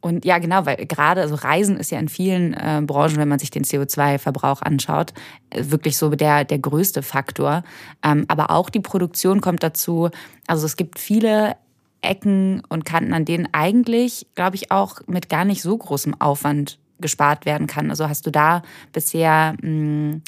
[0.00, 3.40] Und ja, genau, weil gerade also Reisen ist ja in vielen äh, Branchen, wenn man
[3.40, 5.12] sich den CO2-Verbrauch anschaut,
[5.50, 7.64] äh, wirklich so der, der größte Faktor.
[8.04, 10.10] Ähm, aber auch die Produktion kommt dazu.
[10.46, 11.56] Also es gibt viele
[12.00, 16.78] Ecken und Kanten, an denen eigentlich, glaube ich, auch mit gar nicht so großem Aufwand
[17.00, 17.90] gespart werden kann.
[17.90, 20.22] Also hast du da bisher, mh, hm,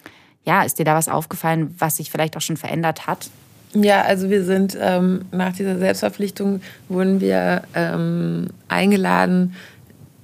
[0.45, 3.31] ja, ist dir da was aufgefallen, was sich vielleicht auch schon verändert hat?
[3.73, 9.55] Ja, also wir sind ähm, nach dieser Selbstverpflichtung wurden wir ähm, eingeladen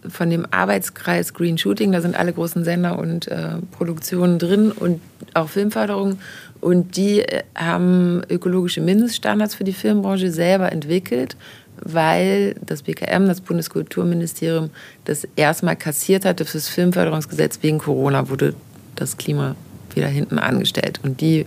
[0.09, 1.93] von dem Arbeitskreis Green Shooting.
[1.93, 5.01] Da sind alle großen Sender und äh, Produktionen drin und
[5.35, 6.19] auch Filmförderung.
[6.61, 11.37] Und die äh, haben ökologische Mindeststandards für die Filmbranche selber entwickelt,
[11.81, 14.71] weil das BKM, das Bundeskulturministerium,
[15.05, 18.55] das erstmal kassiert hatte fürs Filmförderungsgesetz wegen Corona, wurde
[18.97, 19.55] das Klima
[19.95, 21.01] wieder hinten angestellt.
[21.05, 21.47] Und die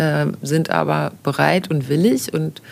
[0.00, 2.62] äh, sind aber bereit und willig und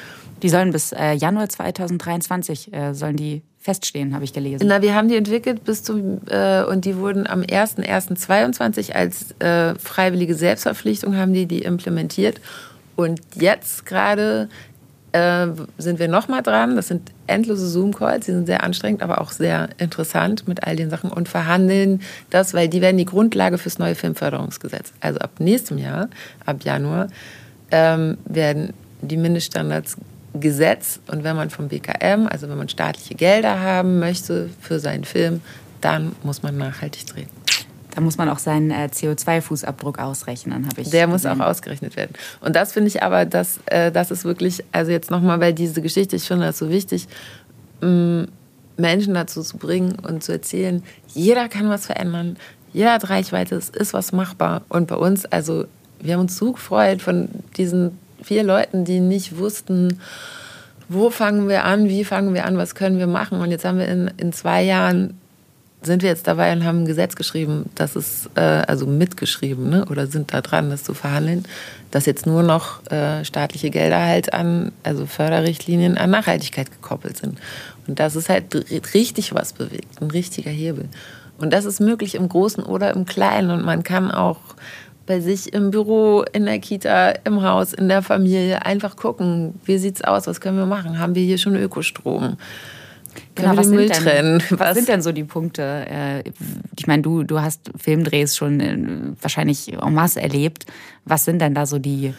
[0.43, 4.67] die sollen bis äh, Januar 2023 äh, sollen die feststehen, habe ich gelesen.
[4.69, 9.75] Na, wir haben die entwickelt bis zum äh, und die wurden am 01.01.22 als äh,
[9.79, 12.41] freiwillige Selbstverpflichtung haben die die implementiert
[12.97, 14.49] und jetzt gerade
[15.18, 15.46] äh,
[15.78, 16.76] sind wir noch mal dran.
[16.76, 20.90] Das sind endlose Zoom-Calls, die sind sehr anstrengend, aber auch sehr interessant mit all den
[20.90, 24.92] Sachen und verhandeln das, weil die werden die Grundlage fürs neue Filmförderungsgesetz.
[25.00, 26.09] Also ab nächstem Jahr,
[26.46, 27.09] ab Januar,
[27.70, 29.96] ähm, werden die Mindeststandards
[30.35, 35.04] Gesetz und wenn man vom BKM, also wenn man staatliche Gelder haben möchte für seinen
[35.04, 35.40] Film,
[35.81, 37.38] dann muss man nachhaltig drehen.
[37.99, 40.91] Da muss man auch seinen äh, CO2-Fußabdruck ausrechnen, habe ich.
[40.91, 41.11] Der gesehen.
[41.11, 42.13] muss auch ausgerechnet werden.
[42.41, 45.83] Und das finde ich aber, dass, äh, das ist wirklich, also jetzt nochmal bei diese
[45.83, 47.09] Geschichte, ich finde das so wichtig,
[47.81, 48.29] mh,
[48.77, 52.37] Menschen dazu zu bringen und zu erzählen, jeder kann was verändern,
[52.73, 54.63] jeder hat Reichweite, es ist was machbar.
[54.69, 55.65] Und bei uns, also
[55.99, 59.99] wir haben uns so gefreut von diesen vier Leuten, die nicht wussten,
[60.89, 63.41] wo fangen wir an, wie fangen wir an, was können wir machen.
[63.41, 65.19] Und jetzt haben wir in, in zwei Jahren
[65.83, 69.85] sind wir jetzt dabei und haben ein Gesetz geschrieben, das ist äh, also mitgeschrieben, ne?
[69.88, 71.45] oder sind da dran, das zu verhandeln,
[71.91, 77.38] dass jetzt nur noch äh, staatliche Gelder halt an, also Förderrichtlinien an Nachhaltigkeit gekoppelt sind.
[77.87, 78.55] Und das ist halt
[78.95, 80.88] richtig was bewegt, ein richtiger Hebel.
[81.38, 83.51] Und das ist möglich im Großen oder im Kleinen.
[83.51, 84.41] Und man kann auch
[85.07, 89.79] bei sich im Büro, in der Kita, im Haus, in der Familie einfach gucken, wie
[89.79, 90.99] sieht's aus, was können wir machen?
[90.99, 92.37] Haben wir hier schon Ökostrom?
[93.35, 95.62] Genau, was, Müll sind denn, was, was, sind denn so die Punkte?
[95.62, 96.22] Äh,
[96.78, 98.76] ich meine, du, du hast Filmdrehs schon äh,
[99.20, 100.66] wahrscheinlich en masse erlebt.
[101.04, 102.14] Was sind denn da so die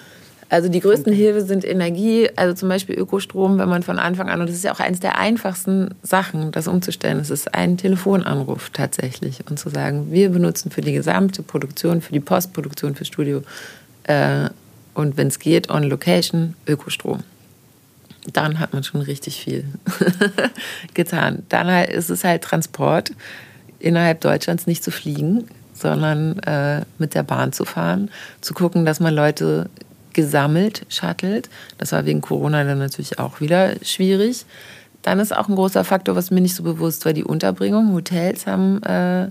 [0.51, 4.41] also die größten Hilfe sind Energie, also zum Beispiel Ökostrom, wenn man von Anfang an,
[4.41, 8.71] und das ist ja auch eines der einfachsten Sachen, das umzustellen, es ist ein Telefonanruf
[8.71, 13.43] tatsächlich und zu sagen, wir benutzen für die gesamte Produktion, für die Postproduktion, für Studio
[14.05, 14.49] äh,
[14.95, 17.23] und wenn es geht, on Location, Ökostrom
[18.34, 19.65] dann hat man schon richtig viel
[20.93, 21.43] getan.
[21.49, 23.12] Dann ist es halt Transport,
[23.79, 28.99] innerhalb Deutschlands nicht zu fliegen, sondern äh, mit der Bahn zu fahren, zu gucken, dass
[28.99, 29.69] man Leute
[30.13, 31.49] gesammelt shuttelt.
[31.77, 34.45] Das war wegen Corona dann natürlich auch wieder schwierig.
[35.01, 37.93] Dann ist auch ein großer Faktor, was mir nicht so bewusst war, die Unterbringung.
[37.93, 39.29] Hotels haben äh,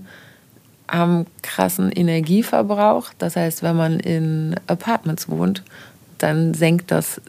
[0.89, 3.11] haben krassen Energieverbrauch.
[3.17, 5.63] Das heißt, wenn man in Apartments wohnt,
[6.17, 7.21] dann senkt das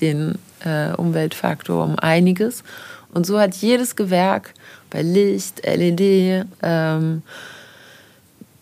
[0.00, 0.36] den
[0.66, 2.64] äh, Umweltfaktor um einiges.
[3.14, 4.52] Und so hat jedes Gewerk
[4.90, 7.22] bei Licht, LED, ähm,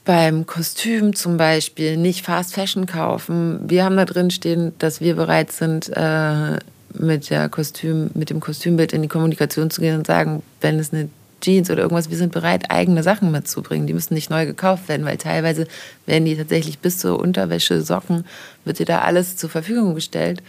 [0.04, 3.60] beim Kostüm zum Beispiel nicht Fast Fashion kaufen.
[3.66, 6.58] Wir haben da drin stehen, dass wir bereit sind, äh,
[6.92, 10.92] mit, der Kostüm, mit dem Kostümbild in die Kommunikation zu gehen und sagen, wenn es
[10.92, 11.08] eine
[11.40, 13.86] Jeans oder irgendwas, wir sind bereit, eigene Sachen mitzubringen.
[13.86, 15.66] Die müssen nicht neu gekauft werden, weil teilweise
[16.06, 18.24] werden die tatsächlich bis zur Unterwäsche, Socken,
[18.64, 20.42] wird dir da alles zur Verfügung gestellt.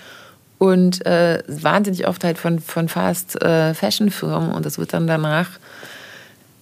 [0.58, 5.06] Und äh, wahnsinnig oft halt von, von Fast äh, Fashion Firmen und das wird dann
[5.06, 5.50] danach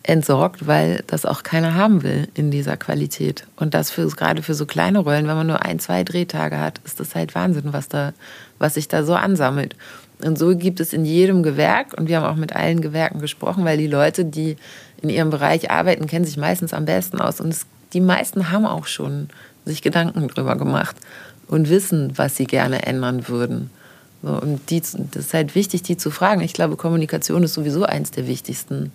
[0.04, 3.46] entsorgt, weil das auch keiner haben will in dieser Qualität.
[3.56, 6.82] Und das für, gerade für so kleine Rollen, wenn man nur ein, zwei Drehtage hat,
[6.84, 8.14] ist das halt Wahnsinn, was, da,
[8.60, 9.76] was sich da so ansammelt.
[10.24, 13.64] Und so gibt es in jedem Gewerk, und wir haben auch mit allen Gewerken gesprochen,
[13.66, 14.58] weil die Leute, die
[15.02, 17.40] in ihrem Bereich arbeiten, kennen sich meistens am besten aus.
[17.40, 19.30] Und es, die meisten haben auch schon
[19.66, 20.96] sich Gedanken drüber gemacht
[21.48, 23.70] und wissen, was sie gerne ändern würden.
[24.24, 26.42] So, und die, das ist halt wichtig, die zu fragen.
[26.42, 28.92] Ich glaube, Kommunikation ist sowieso eins der wichtigsten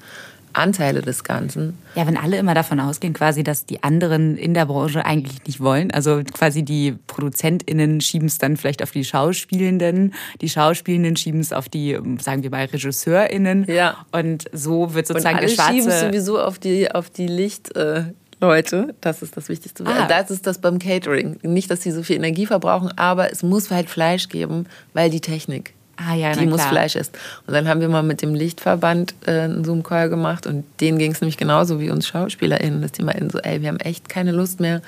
[0.54, 1.76] Anteile des Ganzen.
[1.94, 5.60] Ja, wenn alle immer davon ausgehen, quasi, dass die anderen in der Branche eigentlich nicht
[5.60, 11.40] wollen, also quasi die ProduzentInnen schieben es dann vielleicht auf die Schauspielenden, die Schauspielenden schieben
[11.40, 13.66] es auf die, sagen wir mal, RegisseurInnen.
[13.68, 13.98] Ja.
[14.10, 15.72] Und so wird sozusagen Und alle der schwarze...
[15.74, 17.76] schieben es sowieso auf die, auf die Licht...
[17.76, 18.04] Äh
[18.40, 19.84] Leute, das ist das Wichtigste.
[19.86, 20.06] Ah.
[20.06, 21.38] Das ist das beim Catering.
[21.42, 25.20] Nicht, dass sie so viel Energie verbrauchen, aber es muss halt Fleisch geben, weil die
[25.20, 27.12] Technik Ah, ja, die muss Fleisch essen.
[27.46, 31.10] Und dann haben wir mal mit dem Lichtverband äh, einen Zoom-Call gemacht und denen ging
[31.10, 34.30] es nämlich genauso wie uns SchauspielerInnen, dass die meinten so, ey, wir haben echt keine
[34.30, 34.80] Lust mehr,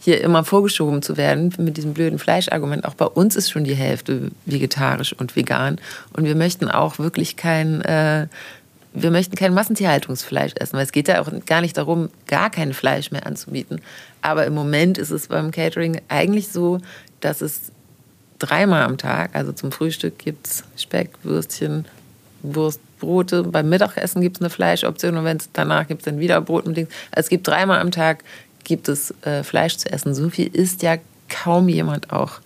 [0.00, 2.84] hier immer vorgeschoben zu werden mit diesem blöden Fleischargument.
[2.84, 5.80] Auch bei uns ist schon die Hälfte vegetarisch und vegan.
[6.12, 8.26] Und wir möchten auch wirklich kein, äh,
[8.92, 12.72] wir möchten kein Massentierhaltungsfleisch essen, weil es geht ja auch gar nicht darum, gar kein
[12.72, 13.80] Fleisch mehr anzubieten.
[14.22, 16.80] Aber im Moment ist es beim Catering eigentlich so,
[17.20, 17.72] dass es
[18.38, 19.30] dreimal am Tag.
[19.34, 21.84] Also zum Frühstück gibt es Speck, Würstchen,
[22.42, 23.44] Wurst, Brote.
[23.44, 26.76] Beim Mittagessen gibt es eine Fleischoption und wenn es danach gibt dann wieder Brot und
[26.76, 26.90] Dings.
[27.10, 28.24] Also es gibt dreimal am Tag
[28.64, 30.14] gibt es äh, Fleisch zu essen.
[30.14, 30.96] So viel isst ja
[31.28, 32.40] kaum jemand auch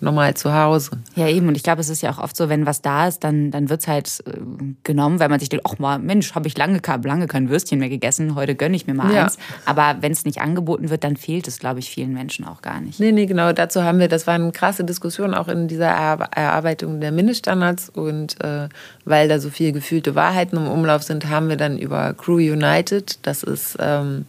[0.00, 0.90] normal zu Hause.
[1.14, 1.48] Ja, eben.
[1.48, 3.68] Und ich glaube, es ist ja auch oft so, wenn was da ist, dann, dann
[3.68, 4.38] wird es halt äh,
[4.84, 7.88] genommen, weil man sich denkt, ach mal, Mensch, habe ich lange, lange kein Würstchen mehr
[7.88, 9.24] gegessen, heute gönne ich mir mal ja.
[9.24, 9.38] eins.
[9.64, 12.80] Aber wenn es nicht angeboten wird, dann fehlt es, glaube ich, vielen Menschen auch gar
[12.80, 13.00] nicht.
[13.00, 13.52] Nee, nee, genau.
[13.52, 17.88] Dazu haben wir, das war eine krasse Diskussion auch in dieser Erarbeitung der Mindeststandards.
[17.88, 18.68] Und äh,
[19.04, 23.18] weil da so viele gefühlte Wahrheiten im Umlauf sind, haben wir dann über Crew United,
[23.22, 23.76] das ist...
[23.80, 24.26] Ähm,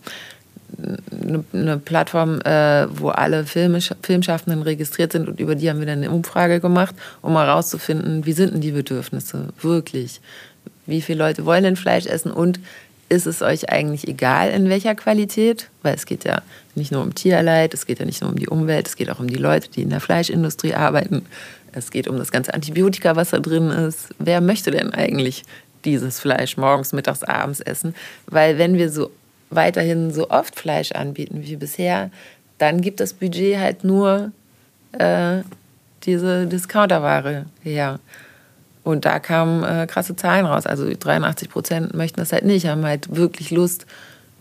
[1.53, 5.99] eine Plattform, äh, wo alle Filmisch Filmschaffenden registriert sind und über die haben wir dann
[5.99, 10.21] eine Umfrage gemacht, um herauszufinden, wie sind denn die Bedürfnisse wirklich?
[10.86, 12.60] Wie viele Leute wollen denn Fleisch essen und
[13.10, 15.69] ist es euch eigentlich egal, in welcher Qualität?
[15.82, 16.41] Weil es geht ja
[16.75, 19.19] nicht nur um Tierleid, es geht ja nicht nur um die Umwelt, es geht auch
[19.19, 21.25] um die Leute, die in der Fleischindustrie arbeiten.
[21.71, 24.10] Es geht um das ganze Antibiotika, was da drin ist.
[24.19, 25.43] Wer möchte denn eigentlich
[25.86, 27.95] dieses Fleisch morgens, mittags, abends essen?
[28.25, 29.12] Weil wenn wir so
[29.49, 32.12] weiterhin so oft Fleisch anbieten wie bisher,
[32.57, 34.31] dann gibt das Budget halt nur
[34.93, 35.41] äh,
[36.03, 37.99] diese Discounterware her.
[38.83, 40.65] Und da kamen äh, krasse Zahlen raus.
[40.65, 43.86] Also 83 Prozent möchten das halt nicht, haben halt wirklich Lust,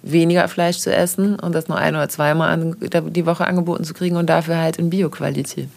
[0.02, 4.16] weniger Fleisch zu essen und das nur ein oder zweimal die Woche angeboten zu kriegen
[4.16, 5.68] und dafür halt in Bioqualität.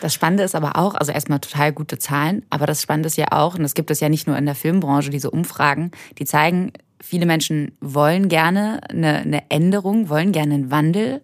[0.00, 3.26] Das Spannende ist aber auch, also erstmal total gute Zahlen, aber das Spannende ist ja
[3.32, 6.72] auch, und das gibt es ja nicht nur in der Filmbranche, diese Umfragen, die zeigen,
[7.06, 11.22] viele Menschen wollen gerne eine, eine Änderung, wollen gerne einen Wandel,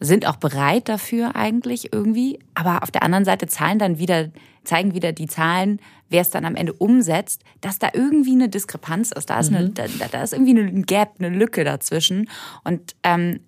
[0.00, 2.38] sind auch bereit dafür eigentlich irgendwie.
[2.54, 4.30] Aber auf der anderen Seite zahlen dann wieder,
[4.64, 9.12] zeigen wieder die Zahlen, wer es dann am Ende umsetzt, dass da irgendwie eine Diskrepanz
[9.12, 9.30] ist.
[9.30, 9.74] Da ist, eine, mhm.
[9.74, 12.28] da, da, ist irgendwie ein Gap, eine Lücke dazwischen.
[12.62, 13.40] Und ähm,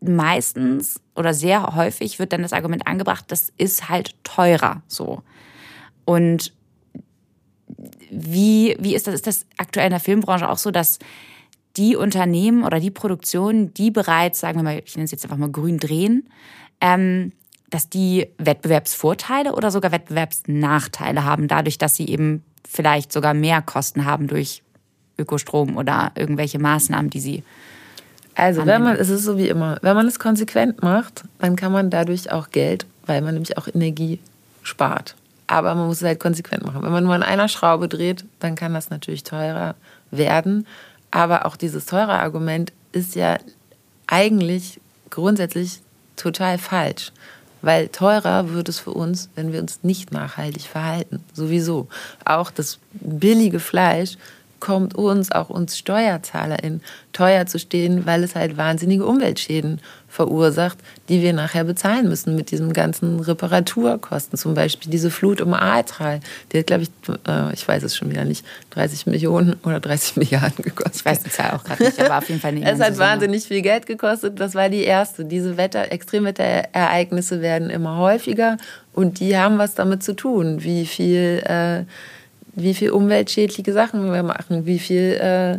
[0.00, 5.22] meistens oder sehr häufig wird dann das Argument angebracht, das ist halt teurer so.
[6.04, 6.52] Und
[8.10, 9.14] wie, wie ist das?
[9.14, 10.98] Ist das aktuell in der Filmbranche auch so, dass
[11.76, 15.36] die Unternehmen oder die Produktionen, die bereits, sagen wir mal, ich nenne es jetzt einfach
[15.36, 16.28] mal grün drehen,
[16.80, 17.32] ähm,
[17.70, 24.04] dass die Wettbewerbsvorteile oder sogar Wettbewerbsnachteile haben, dadurch, dass sie eben vielleicht sogar mehr Kosten
[24.04, 24.62] haben durch
[25.18, 27.42] Ökostrom oder irgendwelche Maßnahmen, die sie.
[28.34, 31.72] Also, wenn man, es ist so wie immer, wenn man es konsequent macht, dann kann
[31.72, 34.20] man dadurch auch Geld, weil man nämlich auch Energie
[34.62, 35.16] spart.
[35.48, 36.82] Aber man muss es halt konsequent machen.
[36.82, 39.74] Wenn man nur an einer Schraube dreht, dann kann das natürlich teurer
[40.10, 40.66] werden.
[41.10, 43.38] Aber auch dieses teure Argument ist ja
[44.06, 44.80] eigentlich
[45.10, 45.80] grundsätzlich
[46.16, 47.12] total falsch.
[47.60, 51.24] Weil teurer wird es für uns, wenn wir uns nicht nachhaltig verhalten.
[51.32, 51.88] Sowieso.
[52.24, 54.16] Auch das billige Fleisch
[54.60, 56.82] kommt uns, auch uns SteuerzahlerInnen,
[57.12, 60.78] teuer zu stehen, weil es halt wahnsinnige Umweltschäden verursacht,
[61.08, 64.38] die wir nachher bezahlen müssen mit diesen ganzen Reparaturkosten.
[64.38, 66.20] Zum Beispiel diese Flut um Ahrtal.
[66.52, 66.90] Die hat, glaube ich,
[67.28, 70.96] äh, ich weiß es schon wieder nicht, 30 Millionen oder 30 Milliarden gekostet.
[70.96, 72.66] Ich weiß die Zahl auch gerade nicht, aber auf jeden Fall nicht.
[72.68, 74.40] Es hat wahnsinnig viel Geld gekostet.
[74.40, 75.24] Das war die erste.
[75.24, 78.56] Diese Wetter, Extremwetterereignisse werden immer häufiger
[78.98, 81.84] und die haben was damit zu tun, wie viel, äh,
[82.54, 85.58] wie viel umweltschädliche Sachen wir machen, wie viel äh,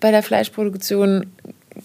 [0.00, 1.26] bei der Fleischproduktion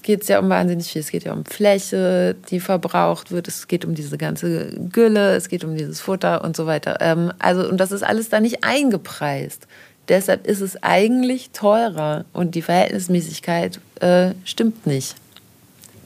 [0.02, 1.02] geht es ja um wahnsinnig viel.
[1.02, 3.48] Es geht ja um Fläche, die verbraucht wird.
[3.48, 6.98] Es geht um diese ganze Gülle, es geht um dieses Futter und so weiter.
[7.02, 9.68] Ähm, also, und das ist alles da nicht eingepreist.
[10.08, 15.16] Deshalb ist es eigentlich teurer und die Verhältnismäßigkeit äh, stimmt nicht.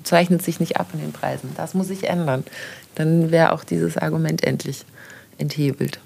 [0.04, 1.52] Zeichnet sich nicht ab in den Preisen.
[1.58, 2.46] Das muss sich ändern.
[2.96, 4.86] Dann wäre auch dieses Argument endlich
[5.38, 6.00] enthebelt.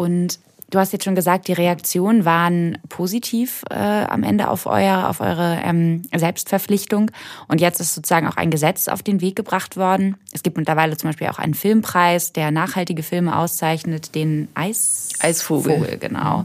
[0.00, 0.38] Und
[0.70, 5.20] Du hast jetzt schon gesagt, die Reaktionen waren positiv äh, am Ende auf, euer, auf
[5.20, 7.10] eure ähm, Selbstverpflichtung.
[7.48, 10.16] Und jetzt ist sozusagen auch ein Gesetz auf den Weg gebracht worden.
[10.30, 15.78] Es gibt mittlerweile zum Beispiel auch einen Filmpreis, der nachhaltige Filme auszeichnet, den Eis Eisvogel.
[15.78, 16.44] Vogel, genau.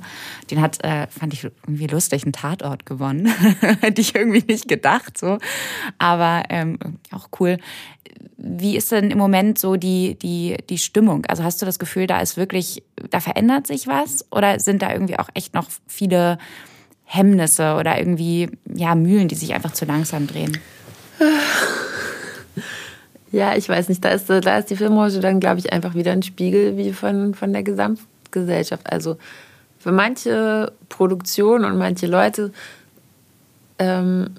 [0.49, 3.27] Den hat, äh, fand ich irgendwie lustig, einen Tatort gewonnen.
[3.81, 5.37] Hätte ich irgendwie nicht gedacht, so.
[5.99, 6.79] Aber ähm,
[7.11, 7.59] auch cool.
[8.37, 11.25] Wie ist denn im Moment so die, die, die Stimmung?
[11.27, 14.25] Also hast du das Gefühl, da ist wirklich, da verändert sich was?
[14.31, 16.37] Oder sind da irgendwie auch echt noch viele
[17.03, 20.57] Hemmnisse oder irgendwie, ja, Mühlen, die sich einfach zu langsam drehen?
[23.31, 26.13] Ja, ich weiß nicht, da ist, da ist die Filmbranche dann, glaube ich, einfach wieder
[26.13, 28.89] ein Spiegel wie von, von der Gesamtgesellschaft.
[28.89, 29.17] Also
[29.77, 32.53] für manche Produktionen und manche Leute
[33.77, 34.31] ähm,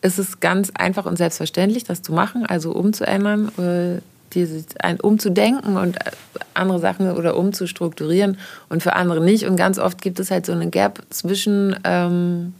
[0.00, 4.00] ist es ganz einfach und selbstverständlich, das zu machen, also umzuändern, äh,
[4.34, 6.10] diese, ein, umzudenken und äh,
[6.54, 9.46] andere Sachen oder umzustrukturieren und für andere nicht.
[9.46, 12.54] Und ganz oft gibt es halt so eine Gap zwischen, ähm,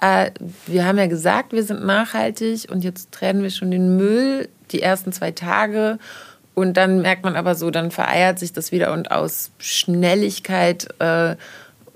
[0.00, 0.30] äh,
[0.66, 4.82] wir haben ja gesagt, wir sind nachhaltig und jetzt trennen wir schon den Müll die
[4.82, 5.98] ersten zwei Tage
[6.58, 11.36] und dann merkt man aber so, dann vereiert sich das wieder und aus Schnelligkeit äh,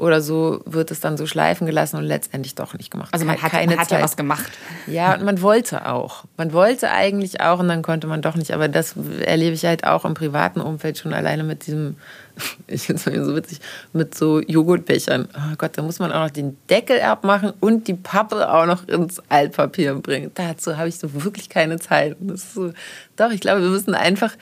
[0.03, 3.11] oder so wird es dann so schleifen gelassen und letztendlich doch nicht gemacht.
[3.13, 4.51] Also man hat, Keine man hat ja was gemacht.
[4.89, 6.25] Ja, und man wollte auch.
[6.37, 8.53] Man wollte eigentlich auch und dann konnte man doch nicht.
[8.53, 11.95] Aber das erlebe ich halt auch im privaten Umfeld schon alleine mit diesem,
[12.67, 13.61] ich finde es so witzig,
[13.93, 15.29] mit so Joghurtbechern.
[15.37, 18.89] Oh Gott, da muss man auch noch den Deckel abmachen und die Pappe auch noch
[18.89, 20.33] ins Altpapier bringen.
[20.35, 22.17] Dazu habe ich so wirklich keine Zeit.
[22.35, 22.73] So,
[23.15, 24.33] doch, ich glaube, wir müssen einfach,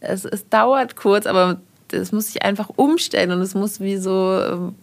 [0.00, 1.60] es, es dauert kurz, aber
[1.92, 4.74] es muss sich einfach umstellen und es muss wie so ähm,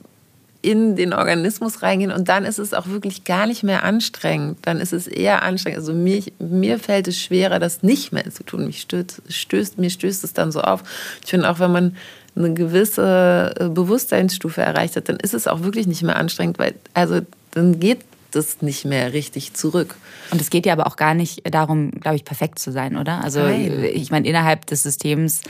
[0.61, 4.57] in den Organismus reingehen und dann ist es auch wirklich gar nicht mehr anstrengend.
[4.63, 5.79] Dann ist es eher anstrengend.
[5.79, 8.65] Also mir, mir fällt es schwerer, das nicht mehr zu tun.
[8.65, 10.83] Mich stößt, stößt, mir stößt es dann so auf.
[11.23, 11.95] Ich finde auch, wenn man
[12.35, 16.75] eine gewisse äh, Bewusstseinsstufe erreicht hat, dann ist es auch wirklich nicht mehr anstrengend, weil
[16.93, 17.99] also dann geht
[18.31, 19.95] das nicht mehr richtig zurück.
[20.31, 23.23] Und es geht ja aber auch gar nicht darum, glaube ich, perfekt zu sein, oder?
[23.23, 23.85] Also Nein.
[23.93, 25.41] ich meine, innerhalb des Systems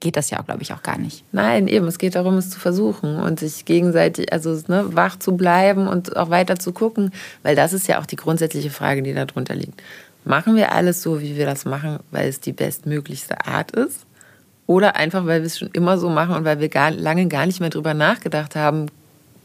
[0.00, 1.24] geht das ja, glaube ich, auch gar nicht.
[1.32, 5.36] Nein, eben, es geht darum, es zu versuchen und sich gegenseitig, also ne, wach zu
[5.36, 7.10] bleiben und auch weiter zu gucken,
[7.42, 9.82] weil das ist ja auch die grundsätzliche Frage, die darunter liegt.
[10.24, 14.06] Machen wir alles so, wie wir das machen, weil es die bestmöglichste Art ist?
[14.66, 17.46] Oder einfach, weil wir es schon immer so machen und weil wir gar, lange gar
[17.46, 18.86] nicht mehr drüber nachgedacht haben,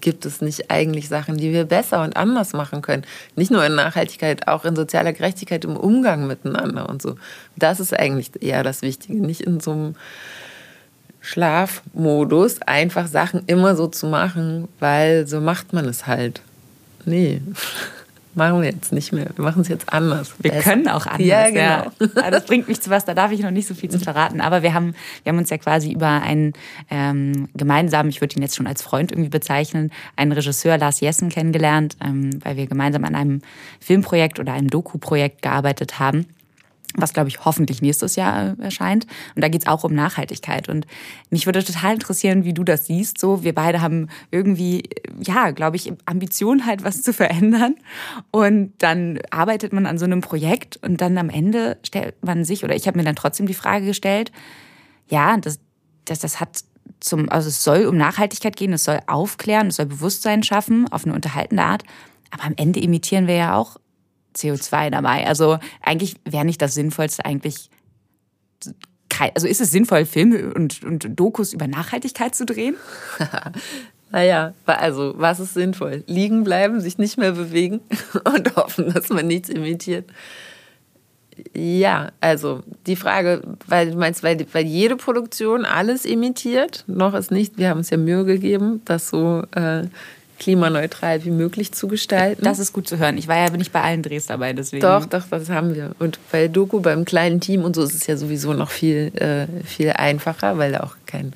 [0.01, 3.03] gibt es nicht eigentlich Sachen, die wir besser und anders machen können?
[3.35, 7.15] Nicht nur in Nachhaltigkeit, auch in sozialer Gerechtigkeit im Umgang miteinander und so.
[7.55, 9.95] Das ist eigentlich eher das Wichtige, nicht in so einem
[11.21, 16.41] Schlafmodus einfach Sachen immer so zu machen, weil so macht man es halt.
[17.05, 17.41] Nee,
[18.35, 19.27] machen wir jetzt nicht mehr.
[19.35, 20.33] Wir machen es jetzt anders.
[20.39, 20.69] Wir Besser.
[20.69, 21.27] können auch anders.
[21.27, 21.91] Ja, genau.
[22.15, 22.31] Ja.
[22.31, 24.41] Das bringt mich zu was, da darf ich noch nicht so viel zu verraten.
[24.41, 26.53] Aber wir haben, wir haben uns ja quasi über einen
[26.89, 31.29] ähm, gemeinsamen, ich würde ihn jetzt schon als Freund irgendwie bezeichnen, einen Regisseur, Lars Jessen,
[31.29, 33.41] kennengelernt, ähm, weil wir gemeinsam an einem
[33.79, 36.27] Filmprojekt oder einem Doku-Projekt gearbeitet haben
[36.95, 39.05] was, glaube ich, hoffentlich nächstes Jahr äh, erscheint.
[39.35, 40.69] Und da geht es auch um Nachhaltigkeit.
[40.69, 40.85] Und
[41.29, 43.17] mich würde total interessieren, wie du das siehst.
[43.17, 47.75] So, wir beide haben irgendwie, äh, ja, glaube ich, Ambition halt was zu verändern.
[48.31, 52.63] Und dann arbeitet man an so einem Projekt und dann am Ende stellt man sich,
[52.63, 54.31] oder ich habe mir dann trotzdem die Frage gestellt,
[55.07, 55.59] ja, das,
[56.05, 56.63] das, das hat
[56.99, 61.05] zum, also es soll um Nachhaltigkeit gehen, es soll aufklären, es soll Bewusstsein schaffen auf
[61.05, 61.83] eine unterhaltende Art.
[62.31, 63.77] Aber am Ende imitieren wir ja auch
[64.35, 65.27] CO2 dabei.
[65.27, 67.69] Also eigentlich wäre nicht das Sinnvollste eigentlich.
[69.35, 72.75] Also ist es sinnvoll, Filme und, und Dokus über Nachhaltigkeit zu drehen?
[74.11, 76.03] naja, also was ist sinnvoll?
[76.07, 77.81] Liegen bleiben, sich nicht mehr bewegen
[78.35, 80.09] und hoffen, dass man nichts imitiert.
[81.53, 87.31] Ja, also die Frage, weil du meinst, weil, weil jede Produktion alles imitiert, noch ist
[87.31, 89.83] nicht, wir haben uns ja Mühe gegeben, das so äh,
[90.41, 92.43] klimaneutral wie möglich zu gestalten.
[92.43, 93.15] Das ist gut zu hören.
[93.19, 94.81] Ich war ja nicht bei allen Drehs dabei, deswegen.
[94.81, 95.91] Doch, doch, das haben wir.
[95.99, 99.45] Und bei Doku, beim kleinen Team und so ist es ja sowieso noch viel, äh,
[99.63, 101.33] viel einfacher, weil da auch kein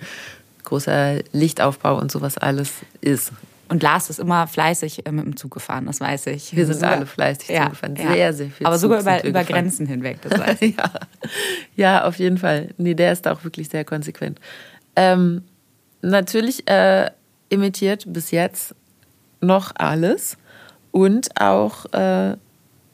[0.64, 3.32] großer Lichtaufbau und sowas alles ist.
[3.70, 6.56] Und Lars ist immer fleißig äh, mit dem Zug gefahren, das weiß ich.
[6.56, 7.96] Wir sind sogar, alle fleißig ja, Zug gefahren.
[7.96, 8.34] Sehr, ja.
[8.34, 10.76] sehr viel Aber Zug sogar über, über Grenzen hinweg, das weiß ich.
[10.78, 10.92] ja.
[11.76, 12.70] ja, auf jeden Fall.
[12.80, 14.40] Nee, der ist auch wirklich sehr konsequent.
[14.96, 15.44] Ähm,
[16.02, 17.12] natürlich äh,
[17.50, 18.74] imitiert bis jetzt
[19.46, 20.38] noch alles
[20.92, 22.36] und auch, äh,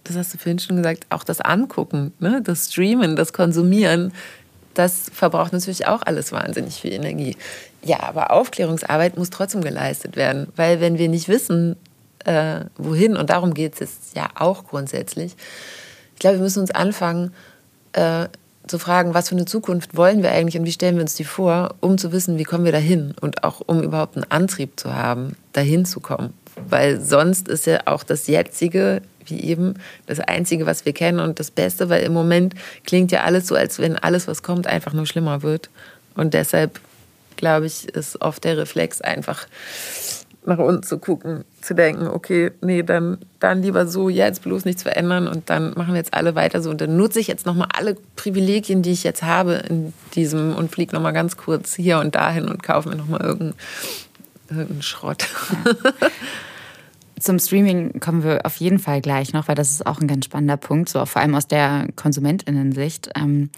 [0.04, 2.41] das hast du vorhin schon gesagt, auch das Angucken, ne?
[2.43, 4.12] das Streamen, das Konsumieren
[4.74, 7.36] das verbraucht natürlich auch alles wahnsinnig viel Energie.
[7.84, 11.76] Ja, aber Aufklärungsarbeit muss trotzdem geleistet werden, weil wenn wir nicht wissen,
[12.26, 15.36] äh, wohin, und darum geht es jetzt ja auch grundsätzlich,
[16.14, 17.34] ich glaube, wir müssen uns anfangen
[17.93, 18.28] äh,
[18.68, 21.24] zu fragen, was für eine Zukunft wollen wir eigentlich und wie stellen wir uns die
[21.24, 24.93] vor, um zu wissen, wie kommen wir dahin und auch um überhaupt einen Antrieb zu
[24.93, 26.34] haben, dahin zu kommen.
[26.70, 31.39] Weil sonst ist ja auch das jetzige wie eben das Einzige, was wir kennen und
[31.39, 32.55] das Beste, weil im Moment
[32.86, 35.70] klingt ja alles so, als wenn alles, was kommt, einfach nur schlimmer wird.
[36.16, 36.80] Und deshalb,
[37.38, 39.47] glaube ich, ist oft der Reflex einfach
[40.43, 44.82] nach unten zu gucken, zu denken, okay, nee, dann, dann lieber so, jetzt bloß nichts
[44.82, 46.72] verändern und dann machen wir jetzt alle weiter so.
[46.72, 50.72] Und dann nutze ich jetzt nochmal alle Privilegien, die ich jetzt habe in diesem und
[50.72, 53.53] fliege nochmal ganz kurz hier und dahin und kaufe mir nochmal irgendeinen
[54.49, 55.28] irgendeinen Schrott.
[55.64, 55.74] Ja.
[57.22, 60.26] Zum Streaming kommen wir auf jeden Fall gleich noch, weil das ist auch ein ganz
[60.26, 63.11] spannender Punkt, so vor allem aus der Konsumentinnensicht.
[63.15, 63.51] Ähm,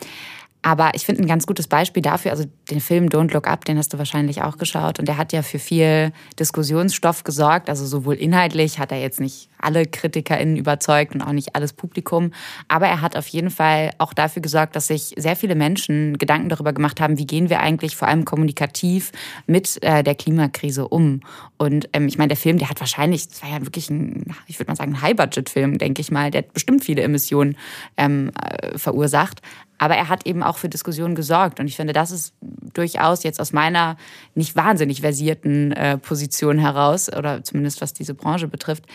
[0.62, 3.78] aber ich finde ein ganz gutes Beispiel dafür, also den Film Don't Look Up, den
[3.78, 7.70] hast du wahrscheinlich auch geschaut und der hat ja für viel Diskussionsstoff gesorgt.
[7.70, 12.32] Also sowohl inhaltlich hat er jetzt nicht alle KritikerInnen überzeugt und auch nicht alles Publikum.
[12.68, 16.50] Aber er hat auf jeden Fall auch dafür gesorgt, dass sich sehr viele Menschen Gedanken
[16.50, 19.12] darüber gemacht haben, wie gehen wir eigentlich vor allem kommunikativ
[19.48, 21.22] mit äh, der Klimakrise um.
[21.58, 24.60] Und ähm, ich meine, der Film, der hat wahrscheinlich, das war ja wirklich ein, ich
[24.60, 26.32] würde mal sagen, ein High-Budget-Film, denke ich mal.
[26.32, 27.58] Der hat bestimmt viele Emissionen
[27.98, 29.42] ähm, äh, verursacht.
[29.78, 31.60] Aber er hat eben auch für Diskussionen gesorgt.
[31.60, 32.34] Und ich finde, das ist
[32.74, 33.98] durchaus jetzt aus meiner
[34.36, 38.86] nicht wahnsinnig versierten äh, Position heraus, oder zumindest was diese Branche betrifft,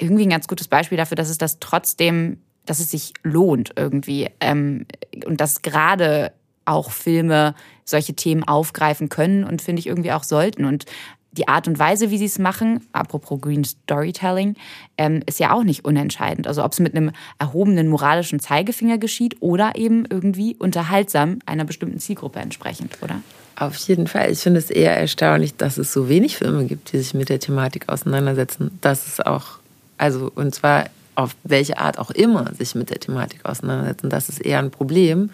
[0.00, 4.28] irgendwie ein ganz gutes Beispiel dafür, dass es das trotzdem, dass es sich lohnt irgendwie.
[4.40, 4.86] Ähm,
[5.26, 6.32] und dass gerade
[6.64, 10.64] auch Filme solche Themen aufgreifen können und finde ich irgendwie auch sollten.
[10.64, 10.84] Und
[11.32, 14.56] die Art und Weise, wie sie es machen, apropos Green Storytelling,
[14.98, 16.46] ähm, ist ja auch nicht unentscheidend.
[16.46, 22.00] Also ob es mit einem erhobenen moralischen Zeigefinger geschieht oder eben irgendwie unterhaltsam einer bestimmten
[22.00, 23.20] Zielgruppe entsprechend, oder?
[23.56, 24.30] Auf jeden Fall.
[24.30, 27.38] Ich finde es eher erstaunlich, dass es so wenig Filme gibt, die sich mit der
[27.38, 28.78] Thematik auseinandersetzen.
[28.80, 29.59] Das ist auch,
[30.00, 34.08] also und zwar auf welche Art auch immer sich mit der Thematik auseinandersetzen.
[34.08, 35.30] Das ist eher ein Problem.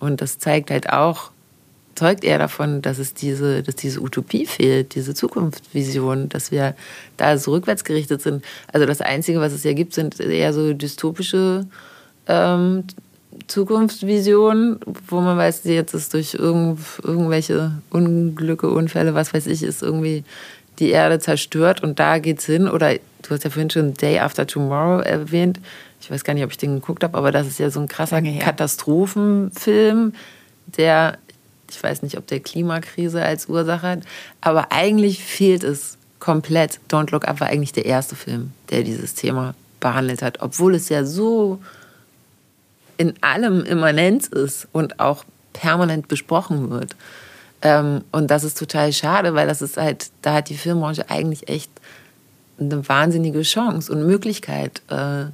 [0.00, 1.30] Und das zeigt halt auch,
[1.94, 6.74] zeugt eher davon, dass es diese, dass diese Utopie fehlt, diese Zukunftsvision, dass wir
[7.16, 8.44] da so rückwärts gerichtet sind.
[8.72, 11.66] Also das Einzige, was es ja gibt, sind eher so dystopische
[12.26, 12.84] ähm,
[13.46, 19.82] Zukunftsvisionen, wo man weiß, jetzt ist durch irgend, irgendwelche Unglücke, Unfälle, was weiß ich, ist
[19.82, 20.24] irgendwie
[20.78, 22.68] die Erde zerstört und da geht's hin.
[22.68, 25.60] Oder du hast ja vorhin schon Day After Tomorrow erwähnt.
[26.00, 27.88] Ich weiß gar nicht, ob ich den geguckt habe, aber das ist ja so ein
[27.88, 30.14] krasser Katastrophenfilm,
[30.66, 31.18] der
[31.70, 34.00] ich weiß nicht, ob der Klimakrise als Ursache hat,
[34.40, 36.80] aber eigentlich fehlt es komplett.
[36.90, 40.88] Don't Look Up war eigentlich der erste Film, der dieses Thema behandelt hat, obwohl es
[40.88, 41.60] ja so
[42.96, 46.96] in allem immanent ist und auch permanent besprochen wird.
[47.62, 51.48] Ähm, und das ist total schade, weil das ist halt, da hat die Filmbranche eigentlich
[51.48, 51.70] echt
[52.60, 55.26] eine wahnsinnige Chance und Möglichkeit, äh,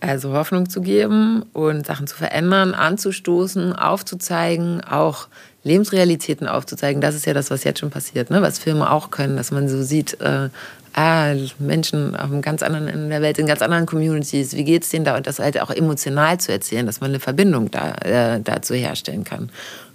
[0.00, 5.28] also Hoffnung zu geben und Sachen zu verändern, anzustoßen, aufzuzeigen, auch
[5.62, 7.00] Lebensrealitäten aufzuzeigen.
[7.00, 8.42] Das ist ja das, was jetzt schon passiert, ne?
[8.42, 10.48] was Filme auch können, dass man so sieht, äh,
[10.94, 14.82] ah, Menschen auf einem ganz anderen Ende der Welt, in ganz anderen Communities, wie geht
[14.82, 15.16] es denen da?
[15.16, 19.24] Und das halt auch emotional zu erzählen, dass man eine Verbindung da, äh, dazu herstellen
[19.24, 19.50] kann.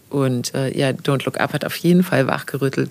[0.10, 2.89] Und äh, ja, Don't Look Up hat auf jeden Fall wachgerüttelt.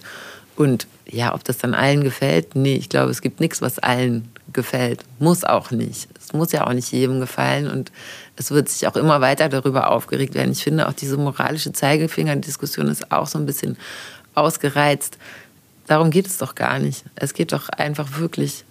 [0.56, 4.28] Und ja, ob das dann allen gefällt, nee, ich glaube, es gibt nichts, was allen
[4.52, 5.04] gefällt.
[5.18, 6.08] Muss auch nicht.
[6.18, 7.92] Es muss ja auch nicht jedem gefallen und
[8.36, 10.52] es wird sich auch immer weiter darüber aufgeregt werden.
[10.52, 13.76] Ich finde auch diese moralische Zeigefinger-Diskussion ist auch so ein bisschen
[14.34, 15.18] ausgereizt.
[15.86, 17.04] Darum geht es doch gar nicht.
[17.14, 18.64] Es geht doch einfach wirklich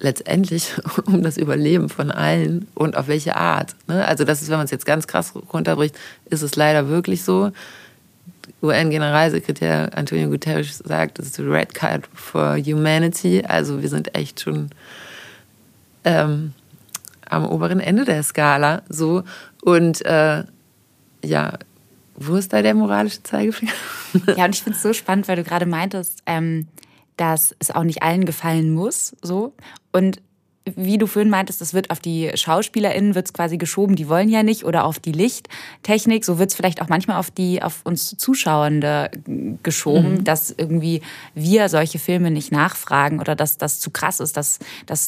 [0.00, 0.72] letztendlich
[1.06, 3.74] um das Überleben von allen und auf welche Art.
[3.86, 4.06] Ne?
[4.06, 7.52] Also das ist, wenn man es jetzt ganz krass runterbricht, ist es leider wirklich so.
[8.62, 13.44] UN-Generalsekretär Antonio Guterres sagt, das ist Red Card for Humanity.
[13.46, 14.70] Also wir sind echt schon
[16.04, 16.52] ähm,
[17.28, 18.82] am oberen Ende der Skala.
[18.88, 19.24] So
[19.62, 20.44] und äh,
[21.24, 21.58] ja,
[22.16, 23.72] wo ist da der moralische Zeigefinger?
[24.36, 26.66] Ja, und ich finde es so spannend, weil du gerade meintest, ähm,
[27.18, 29.14] dass es auch nicht allen gefallen muss.
[29.20, 29.52] So.
[29.92, 30.22] Und
[30.76, 34.42] wie du vorhin meintest, das wird auf die SchauspielerInnen wird's quasi geschoben, die wollen ja
[34.42, 39.10] nicht, oder auf die Lichttechnik, so wird's vielleicht auch manchmal auf die, auf uns Zuschauende
[39.62, 40.24] geschoben, mhm.
[40.24, 41.02] dass irgendwie
[41.34, 44.58] wir solche Filme nicht nachfragen oder dass das zu krass ist, dass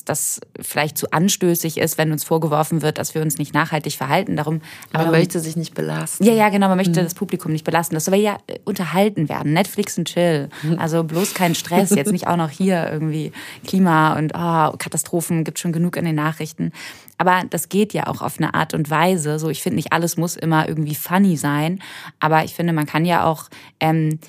[0.05, 4.37] das vielleicht zu anstößig ist, wenn uns vorgeworfen wird, dass wir uns nicht nachhaltig verhalten.
[4.37, 4.61] Darum,
[4.93, 6.25] man aber, möchte sich nicht belasten.
[6.25, 7.05] Ja, ja, genau, man möchte mhm.
[7.05, 7.95] das Publikum nicht belasten.
[7.95, 9.53] Das soll ja unterhalten werden.
[9.53, 10.49] Netflix und Chill.
[10.63, 10.79] Mhm.
[10.79, 13.33] Also bloß kein Stress, jetzt nicht auch noch hier irgendwie
[13.67, 16.71] Klima und oh, Katastrophen gibt schon genug in den Nachrichten.
[17.19, 19.41] Aber das geht ja auch auf eine Art und Weise.
[19.41, 21.81] So, ich finde nicht alles muss immer irgendwie funny sein,
[22.21, 23.49] aber ich finde, man kann ja auch
[23.81, 24.21] ähm,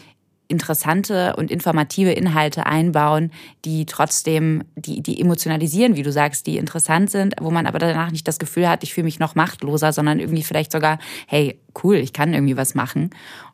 [0.47, 3.31] interessante und informative Inhalte einbauen,
[3.65, 8.09] die trotzdem, die, die emotionalisieren, wie du sagst, die interessant sind, wo man aber danach
[8.09, 10.97] nicht das Gefühl hat, ich fühle mich noch machtloser, sondern irgendwie vielleicht sogar,
[11.27, 13.11] hey, cool, ich kann irgendwie was machen.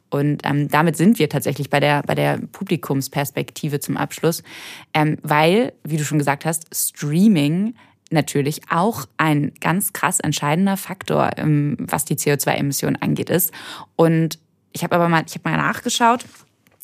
[0.09, 4.43] Und ähm, damit sind wir tatsächlich bei der, bei der Publikumsperspektive zum Abschluss,
[4.93, 7.75] ähm, weil, wie du schon gesagt hast, Streaming
[8.09, 13.51] natürlich auch ein ganz krass entscheidender Faktor, ähm, was die CO2-Emissionen angeht, ist.
[13.95, 14.39] Und
[14.71, 16.25] ich habe aber mal, ich habe mal nachgeschaut.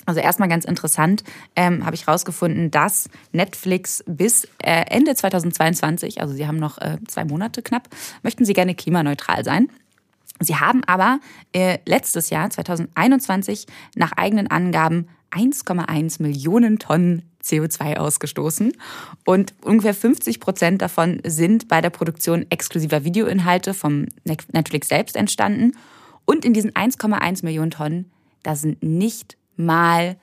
[0.05, 1.23] Also erstmal ganz interessant,
[1.55, 6.97] ähm, habe ich herausgefunden, dass Netflix bis äh, Ende 2022, also sie haben noch äh,
[7.07, 7.87] zwei Monate knapp,
[8.21, 9.69] möchten sie gerne klimaneutral sein.
[10.39, 11.19] Sie haben aber
[11.53, 13.65] äh, letztes Jahr, 2021,
[13.95, 18.73] nach eigenen Angaben 1,1 Millionen Tonnen CO2 ausgestoßen.
[19.25, 25.73] Und ungefähr 50 Prozent davon sind bei der Produktion exklusiver Videoinhalte vom Netflix selbst entstanden.
[26.25, 28.09] Und in diesen 1,1 Millionen Tonnen,
[28.43, 30.15] da sind nicht mal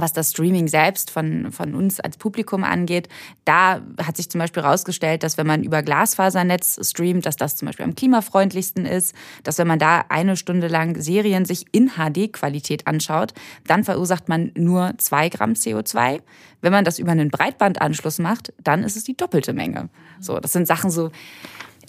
[0.00, 3.08] was das Streaming selbst von, von uns als Publikum angeht,
[3.44, 7.66] da hat sich zum Beispiel herausgestellt, dass wenn man über Glasfasernetz streamt, dass das zum
[7.66, 12.86] Beispiel am klimafreundlichsten ist, dass wenn man da eine Stunde lang Serien sich in HD-Qualität
[12.86, 13.32] anschaut,
[13.66, 16.20] dann verursacht man nur zwei Gramm CO2.
[16.60, 19.88] Wenn man das über einen Breitbandanschluss macht, dann ist es die doppelte Menge.
[20.20, 21.10] So, das sind Sachen so,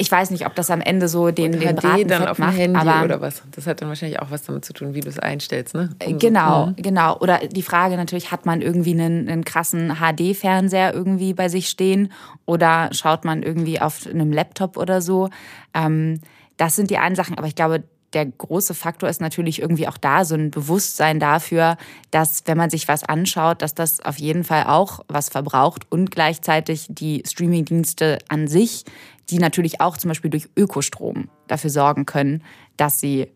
[0.01, 2.57] ich weiß nicht, ob das am Ende so den, den HD dann auf dem macht,
[2.57, 3.43] Handy aber oder was.
[3.51, 5.91] Das hat dann wahrscheinlich auch was damit zu tun, wie du es einstellst, ne?
[6.03, 6.73] Um genau, so.
[6.77, 7.17] genau.
[7.19, 12.11] Oder die Frage natürlich, hat man irgendwie einen, einen krassen HD-Fernseher irgendwie bei sich stehen
[12.47, 15.29] oder schaut man irgendwie auf einem Laptop oder so?
[15.75, 16.19] Ähm,
[16.57, 17.83] das sind die einen Sachen, aber ich glaube,
[18.13, 21.77] der große Faktor ist natürlich irgendwie auch da so ein Bewusstsein dafür,
[22.09, 26.09] dass wenn man sich was anschaut, dass das auf jeden Fall auch was verbraucht und
[26.09, 28.83] gleichzeitig die Streamingdienste an sich
[29.31, 32.43] die natürlich auch zum Beispiel durch Ökostrom dafür sorgen können,
[32.77, 33.27] dass sie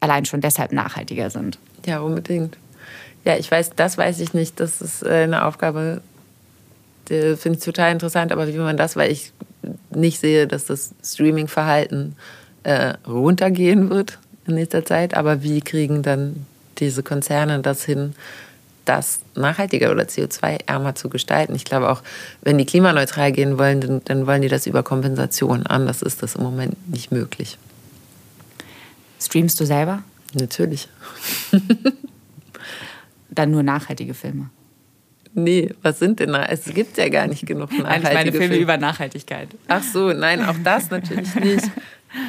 [0.00, 1.58] allein schon deshalb nachhaltiger sind.
[1.86, 2.56] Ja, unbedingt.
[3.24, 4.58] Ja, ich weiß, das weiß ich nicht.
[4.58, 6.00] Das ist äh, eine Aufgabe,
[7.08, 8.32] die finde ich total interessant.
[8.32, 9.32] Aber wie man das, weil ich
[9.90, 12.16] nicht sehe, dass das Streaming-Verhalten
[12.64, 15.14] äh, runtergehen wird in nächster Zeit.
[15.14, 16.46] Aber wie kriegen dann
[16.78, 18.14] diese Konzerne das hin,
[18.84, 21.54] das nachhaltiger oder CO2-ärmer zu gestalten.
[21.54, 22.02] Ich glaube auch,
[22.42, 25.66] wenn die klimaneutral gehen wollen, dann, dann wollen die das über Kompensation.
[25.66, 27.58] Anders ist das im Moment nicht möglich.
[29.20, 30.02] Streamst du selber?
[30.34, 30.88] Natürlich.
[33.30, 34.50] dann nur nachhaltige Filme.
[35.36, 36.44] Nee, was sind denn da?
[36.44, 38.14] Es gibt ja gar nicht genug nachhaltige Filme.
[38.14, 39.48] meine Filme, Filme über Nachhaltigkeit.
[39.66, 41.70] Ach so, nein, auch das natürlich nicht.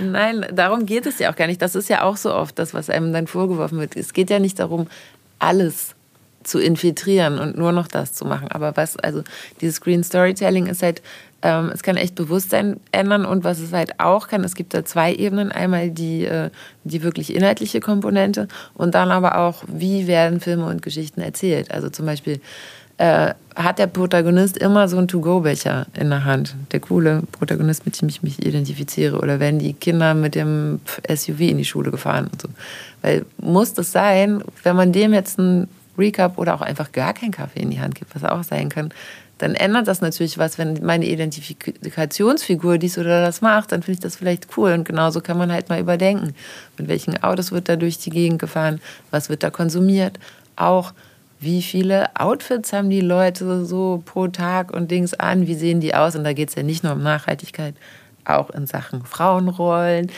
[0.02, 1.62] Nein, darum geht es ja auch gar nicht.
[1.62, 3.96] Das ist ja auch so oft das, was einem dann vorgeworfen wird.
[3.96, 4.88] Es geht ja nicht darum,
[5.38, 5.95] alles
[6.46, 8.48] zu infiltrieren und nur noch das zu machen.
[8.50, 9.24] Aber was, also
[9.62, 11.02] dieses Green Storytelling ist halt,
[11.42, 14.86] ähm, es kann echt Bewusstsein ändern und was es halt auch kann, es gibt da
[14.86, 15.52] zwei Ebenen.
[15.52, 16.50] Einmal die, äh,
[16.84, 21.72] die wirklich inhaltliche Komponente und dann aber auch, wie werden Filme und Geschichten erzählt.
[21.72, 22.40] Also zum Beispiel
[22.98, 26.56] äh, hat der Protagonist immer so einen To-Go-Becher in der Hand.
[26.72, 29.20] Der coole Protagonist, mit dem ich mich identifiziere.
[29.20, 32.48] Oder werden die Kinder mit dem SUV in die Schule gefahren und so.
[33.02, 35.68] Weil muss das sein, wenn man dem jetzt einen
[35.98, 38.92] Recap oder auch einfach gar keinen Kaffee in die Hand gibt, was auch sein kann,
[39.38, 44.00] dann ändert das natürlich was, wenn meine Identifikationsfigur dies oder das macht, dann finde ich
[44.00, 44.72] das vielleicht cool.
[44.72, 46.34] Und genauso kann man halt mal überdenken,
[46.78, 48.80] mit welchen Autos wird da durch die Gegend gefahren,
[49.12, 50.20] was wird da konsumiert,
[50.56, 50.94] auch
[51.42, 55.94] wie viele Outfits haben die Leute so pro Tag und Dings an, wie sehen die
[55.94, 56.16] aus?
[56.16, 57.76] Und da geht es ja nicht nur um Nachhaltigkeit,
[58.24, 60.10] auch in Sachen Frauenrollen,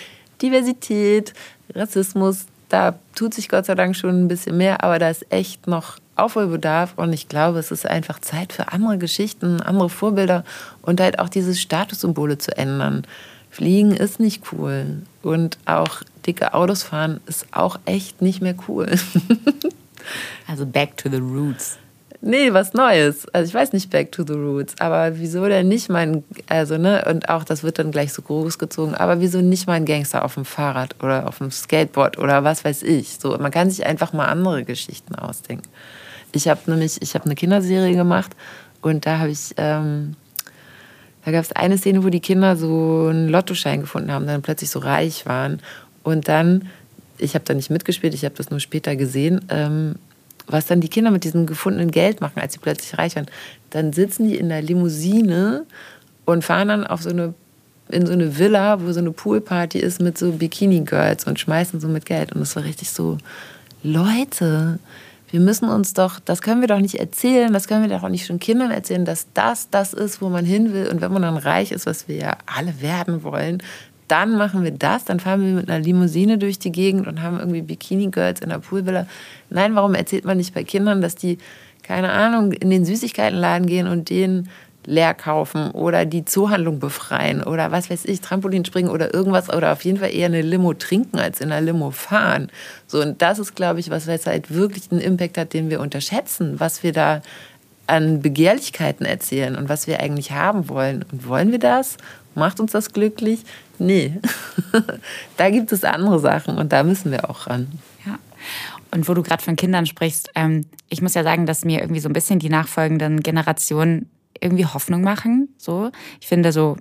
[0.41, 1.33] Diversität,
[1.73, 2.45] Rassismus.
[2.69, 5.97] Da tut sich Gott sei Dank schon ein bisschen mehr, aber da ist echt noch
[6.15, 10.43] Aufholbedarf und ich glaube, es ist einfach Zeit für andere Geschichten, andere Vorbilder
[10.81, 13.03] und halt auch diese Statussymbole zu ändern.
[13.49, 18.87] Fliegen ist nicht cool und auch dicke Autos fahren ist auch echt nicht mehr cool.
[20.47, 21.77] also back to the roots.
[22.21, 23.27] Nee, was Neues.
[23.29, 27.05] Also ich weiß nicht back to the roots, aber wieso denn nicht mein, also ne,
[27.07, 30.33] und auch das wird dann gleich so groß gezogen, aber wieso nicht mein Gangster auf
[30.33, 33.17] dem Fahrrad oder auf dem Skateboard oder was weiß ich.
[33.19, 35.69] So, man kann sich einfach mal andere Geschichten ausdenken.
[36.31, 38.35] Ich habe nämlich, ich habe eine Kinderserie gemacht
[38.81, 40.15] und da habe ich, ähm,
[41.23, 44.71] da gab es eine Szene, wo die Kinder so einen Lottoschein gefunden haben, dann plötzlich
[44.71, 45.61] so reich waren
[46.03, 46.67] und dann,
[47.19, 49.95] ich habe da nicht mitgespielt, ich habe das nur später gesehen, ähm,
[50.47, 53.27] was dann die Kinder mit diesem gefundenen Geld machen, als sie plötzlich reich waren.
[53.69, 55.65] Dann sitzen die in der Limousine
[56.25, 57.33] und fahren dann auf so eine
[57.89, 61.87] in so eine Villa, wo so eine Poolparty ist mit so Bikini-Girls und schmeißen so
[61.87, 62.33] mit Geld.
[62.33, 63.17] Und es war richtig so,
[63.81, 64.79] Leute,
[65.29, 68.09] wir müssen uns doch, das können wir doch nicht erzählen, das können wir doch auch
[68.09, 70.89] nicht schon Kindern erzählen, dass das das ist, wo man hin will.
[70.89, 73.61] Und wenn man dann reich ist, was wir ja alle werden wollen,
[74.07, 77.39] dann machen wir das, dann fahren wir mit einer Limousine durch die Gegend und haben
[77.39, 79.07] irgendwie Bikini-Girls in der Poolvilla.
[79.49, 81.37] Nein, warum erzählt man nicht bei Kindern, dass die,
[81.83, 84.49] keine Ahnung, in den Süßigkeitenladen gehen und denen
[84.87, 89.73] leer kaufen oder die Zoohandlung befreien oder was weiß ich, Trampolin springen oder irgendwas oder
[89.73, 92.49] auf jeden Fall eher eine Limo trinken als in einer Limo fahren.
[92.87, 96.59] So, und das ist, glaube ich, was halt wirklich einen Impact hat, den wir unterschätzen,
[96.59, 97.21] was wir da
[97.85, 101.05] an Begehrlichkeiten erzählen und was wir eigentlich haben wollen.
[101.11, 101.97] Und wollen wir das?
[102.33, 103.41] Macht uns das glücklich?
[103.79, 104.19] Nee.
[105.37, 107.67] da gibt es andere Sachen und da müssen wir auch ran.
[108.05, 108.17] Ja.
[108.91, 111.99] Und wo du gerade von Kindern sprichst, ähm, ich muss ja sagen, dass mir irgendwie
[111.99, 114.09] so ein bisschen die nachfolgenden Generationen
[114.39, 115.49] irgendwie Hoffnung machen.
[115.57, 116.77] So, ich finde so,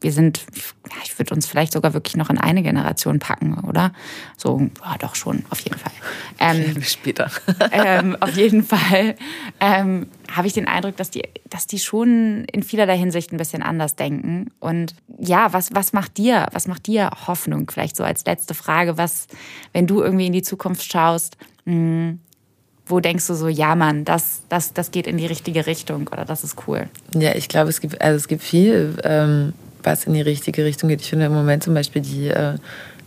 [0.00, 0.46] wir sind,
[0.90, 3.92] ja, ich würde uns vielleicht sogar wirklich noch in eine Generation packen, oder?
[4.36, 5.92] So, ja, doch schon, auf jeden Fall.
[6.40, 7.32] Ähm, Später.
[7.72, 9.16] ähm, auf jeden Fall
[9.58, 13.60] ähm, habe ich den Eindruck, dass die, dass die schon in vielerlei Hinsicht ein bisschen
[13.60, 14.52] anders denken.
[14.60, 17.68] Und ja, was, was macht dir, was macht dir Hoffnung?
[17.68, 19.26] Vielleicht so als letzte Frage, was,
[19.72, 22.20] wenn du irgendwie in die Zukunft schaust, mh, hm,
[22.88, 26.24] wo denkst du so, ja Mann, das, das, das geht in die richtige Richtung oder
[26.24, 26.88] das ist cool?
[27.14, 29.52] Ja, ich glaube, es gibt, also es gibt viel, ähm,
[29.82, 31.00] was in die richtige Richtung geht.
[31.00, 32.54] Ich finde im Moment zum Beispiel die, äh,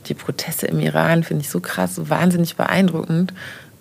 [0.07, 3.34] die Proteste im Iran, finde ich so krass, so wahnsinnig beeindruckend.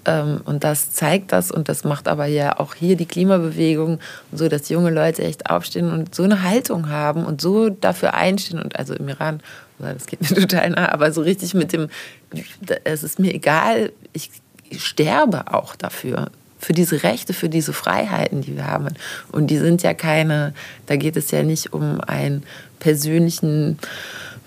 [0.06, 4.00] Ähm, und das zeigt das und das macht aber ja auch hier die Klimabewegung
[4.32, 8.60] so, dass junge Leute echt aufstehen und so eine Haltung haben und so dafür einstehen.
[8.60, 9.40] Und also im Iran,
[9.78, 11.88] das geht mir total nah, aber so richtig mit dem,
[12.84, 14.30] es ist mir egal, ich
[14.78, 18.88] sterbe auch dafür, für diese Rechte, für diese Freiheiten, die wir haben.
[19.32, 20.52] Und die sind ja keine,
[20.86, 22.44] da geht es ja nicht um einen
[22.80, 23.78] persönlichen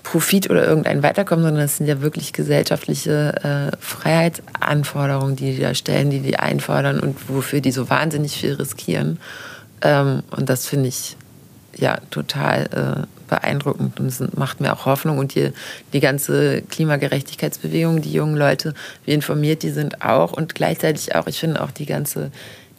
[0.04, 5.74] Profit oder irgendein Weiterkommen, sondern es sind ja wirklich gesellschaftliche äh, Freiheitsanforderungen, die die da
[5.74, 9.18] stellen, die die einfordern und wofür die so wahnsinnig viel riskieren.
[9.82, 11.16] Ähm, und das finde ich
[11.76, 15.18] ja total äh, beeindruckend und es macht mir auch Hoffnung.
[15.18, 15.54] Und hier
[15.94, 18.74] die ganze Klimagerechtigkeitsbewegung, die jungen Leute,
[19.06, 22.32] wie informiert die sind auch und gleichzeitig auch, ich finde auch die ganze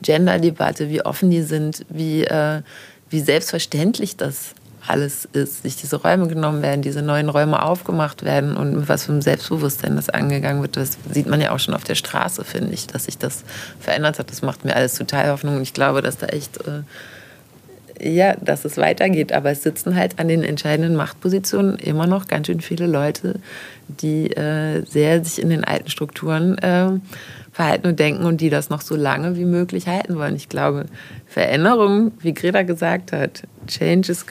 [0.03, 2.61] Gender-Debatte, wie offen die sind, wie, äh,
[3.09, 4.55] wie selbstverständlich das
[4.87, 9.05] alles ist, sich diese Räume genommen werden, diese neuen Räume aufgemacht werden und mit was
[9.05, 10.77] für einem Selbstbewusstsein das angegangen wird.
[10.77, 13.45] Das sieht man ja auch schon auf der Straße, finde ich, dass sich das
[13.81, 14.31] verändert hat.
[14.31, 16.83] Das macht mir alles total Hoffnung und ich glaube, dass da echt äh,
[18.05, 19.33] ja, dass es weitergeht.
[19.33, 23.41] Aber es sitzen halt an den entscheidenden Machtpositionen immer noch ganz schön viele Leute,
[23.89, 26.91] die äh, sehr sich in den alten Strukturen äh,
[27.53, 30.37] verhalten und denken und die das noch so lange wie möglich halten wollen.
[30.37, 30.87] Ich glaube,
[31.27, 34.27] Veränderung, wie Greta gesagt hat, Change is,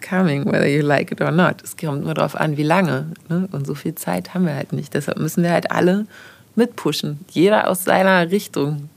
[0.00, 1.56] coming, whether you like it or not.
[1.64, 3.06] Es kommt nur darauf an, wie lange.
[3.28, 3.48] Ne?
[3.52, 4.94] Und so viel Zeit haben wir halt nicht.
[4.94, 6.06] Deshalb müssen wir halt alle
[6.54, 7.20] mitpushen.
[7.30, 8.88] Jeder aus seiner Richtung.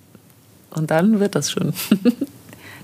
[0.69, 1.73] Und dann wird das schon.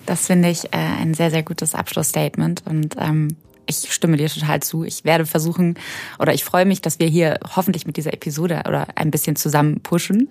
[0.06, 2.64] Das finde ich äh, ein sehr, sehr gutes Abschlussstatement.
[2.66, 3.36] Und ähm,
[3.68, 4.84] ich stimme dir total zu.
[4.84, 5.76] Ich werde versuchen
[6.20, 9.82] oder ich freue mich, dass wir hier hoffentlich mit dieser Episode oder ein bisschen zusammen
[9.82, 10.30] pushen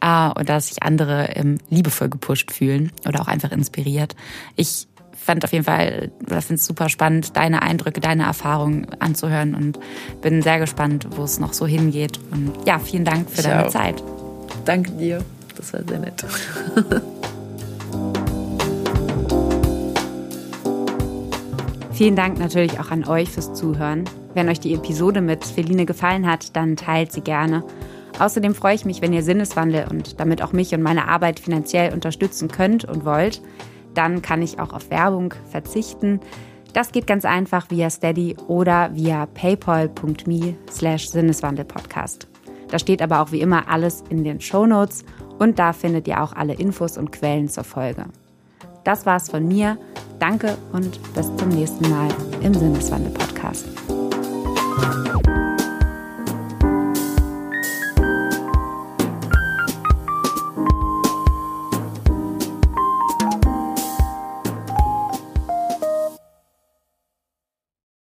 [0.00, 4.14] ah, und dass sich andere ähm, liebevoll gepusht fühlen oder auch einfach inspiriert.
[4.56, 9.54] Ich fand auf jeden Fall, oder finde es super spannend, deine Eindrücke, deine Erfahrungen anzuhören
[9.54, 9.78] und
[10.20, 12.18] bin sehr gespannt, wo es noch so hingeht.
[12.30, 13.68] Und ja, vielen Dank für ich deine.
[13.68, 14.02] Zeit.
[14.64, 15.24] Danke dir.
[15.56, 16.24] Das war sehr nett.
[21.94, 24.04] Vielen Dank natürlich auch an euch fürs Zuhören.
[24.34, 27.64] Wenn euch die Episode mit Feline gefallen hat, dann teilt sie gerne.
[28.18, 31.92] Außerdem freue ich mich, wenn ihr Sinneswandel und damit auch mich und meine Arbeit finanziell
[31.92, 33.42] unterstützen könnt und wollt.
[33.94, 36.20] Dann kann ich auch auf Werbung verzichten.
[36.72, 42.26] Das geht ganz einfach via Steady oder via paypal.me slash Sinneswandelpodcast.
[42.68, 45.04] Da steht aber auch wie immer alles in den Show Notes
[45.38, 48.06] und da findet ihr auch alle Infos und Quellen zur Folge.
[48.84, 49.78] Das war's von mir.
[50.18, 52.08] Danke und bis zum nächsten Mal
[52.42, 53.66] im Sinneswandel-Podcast.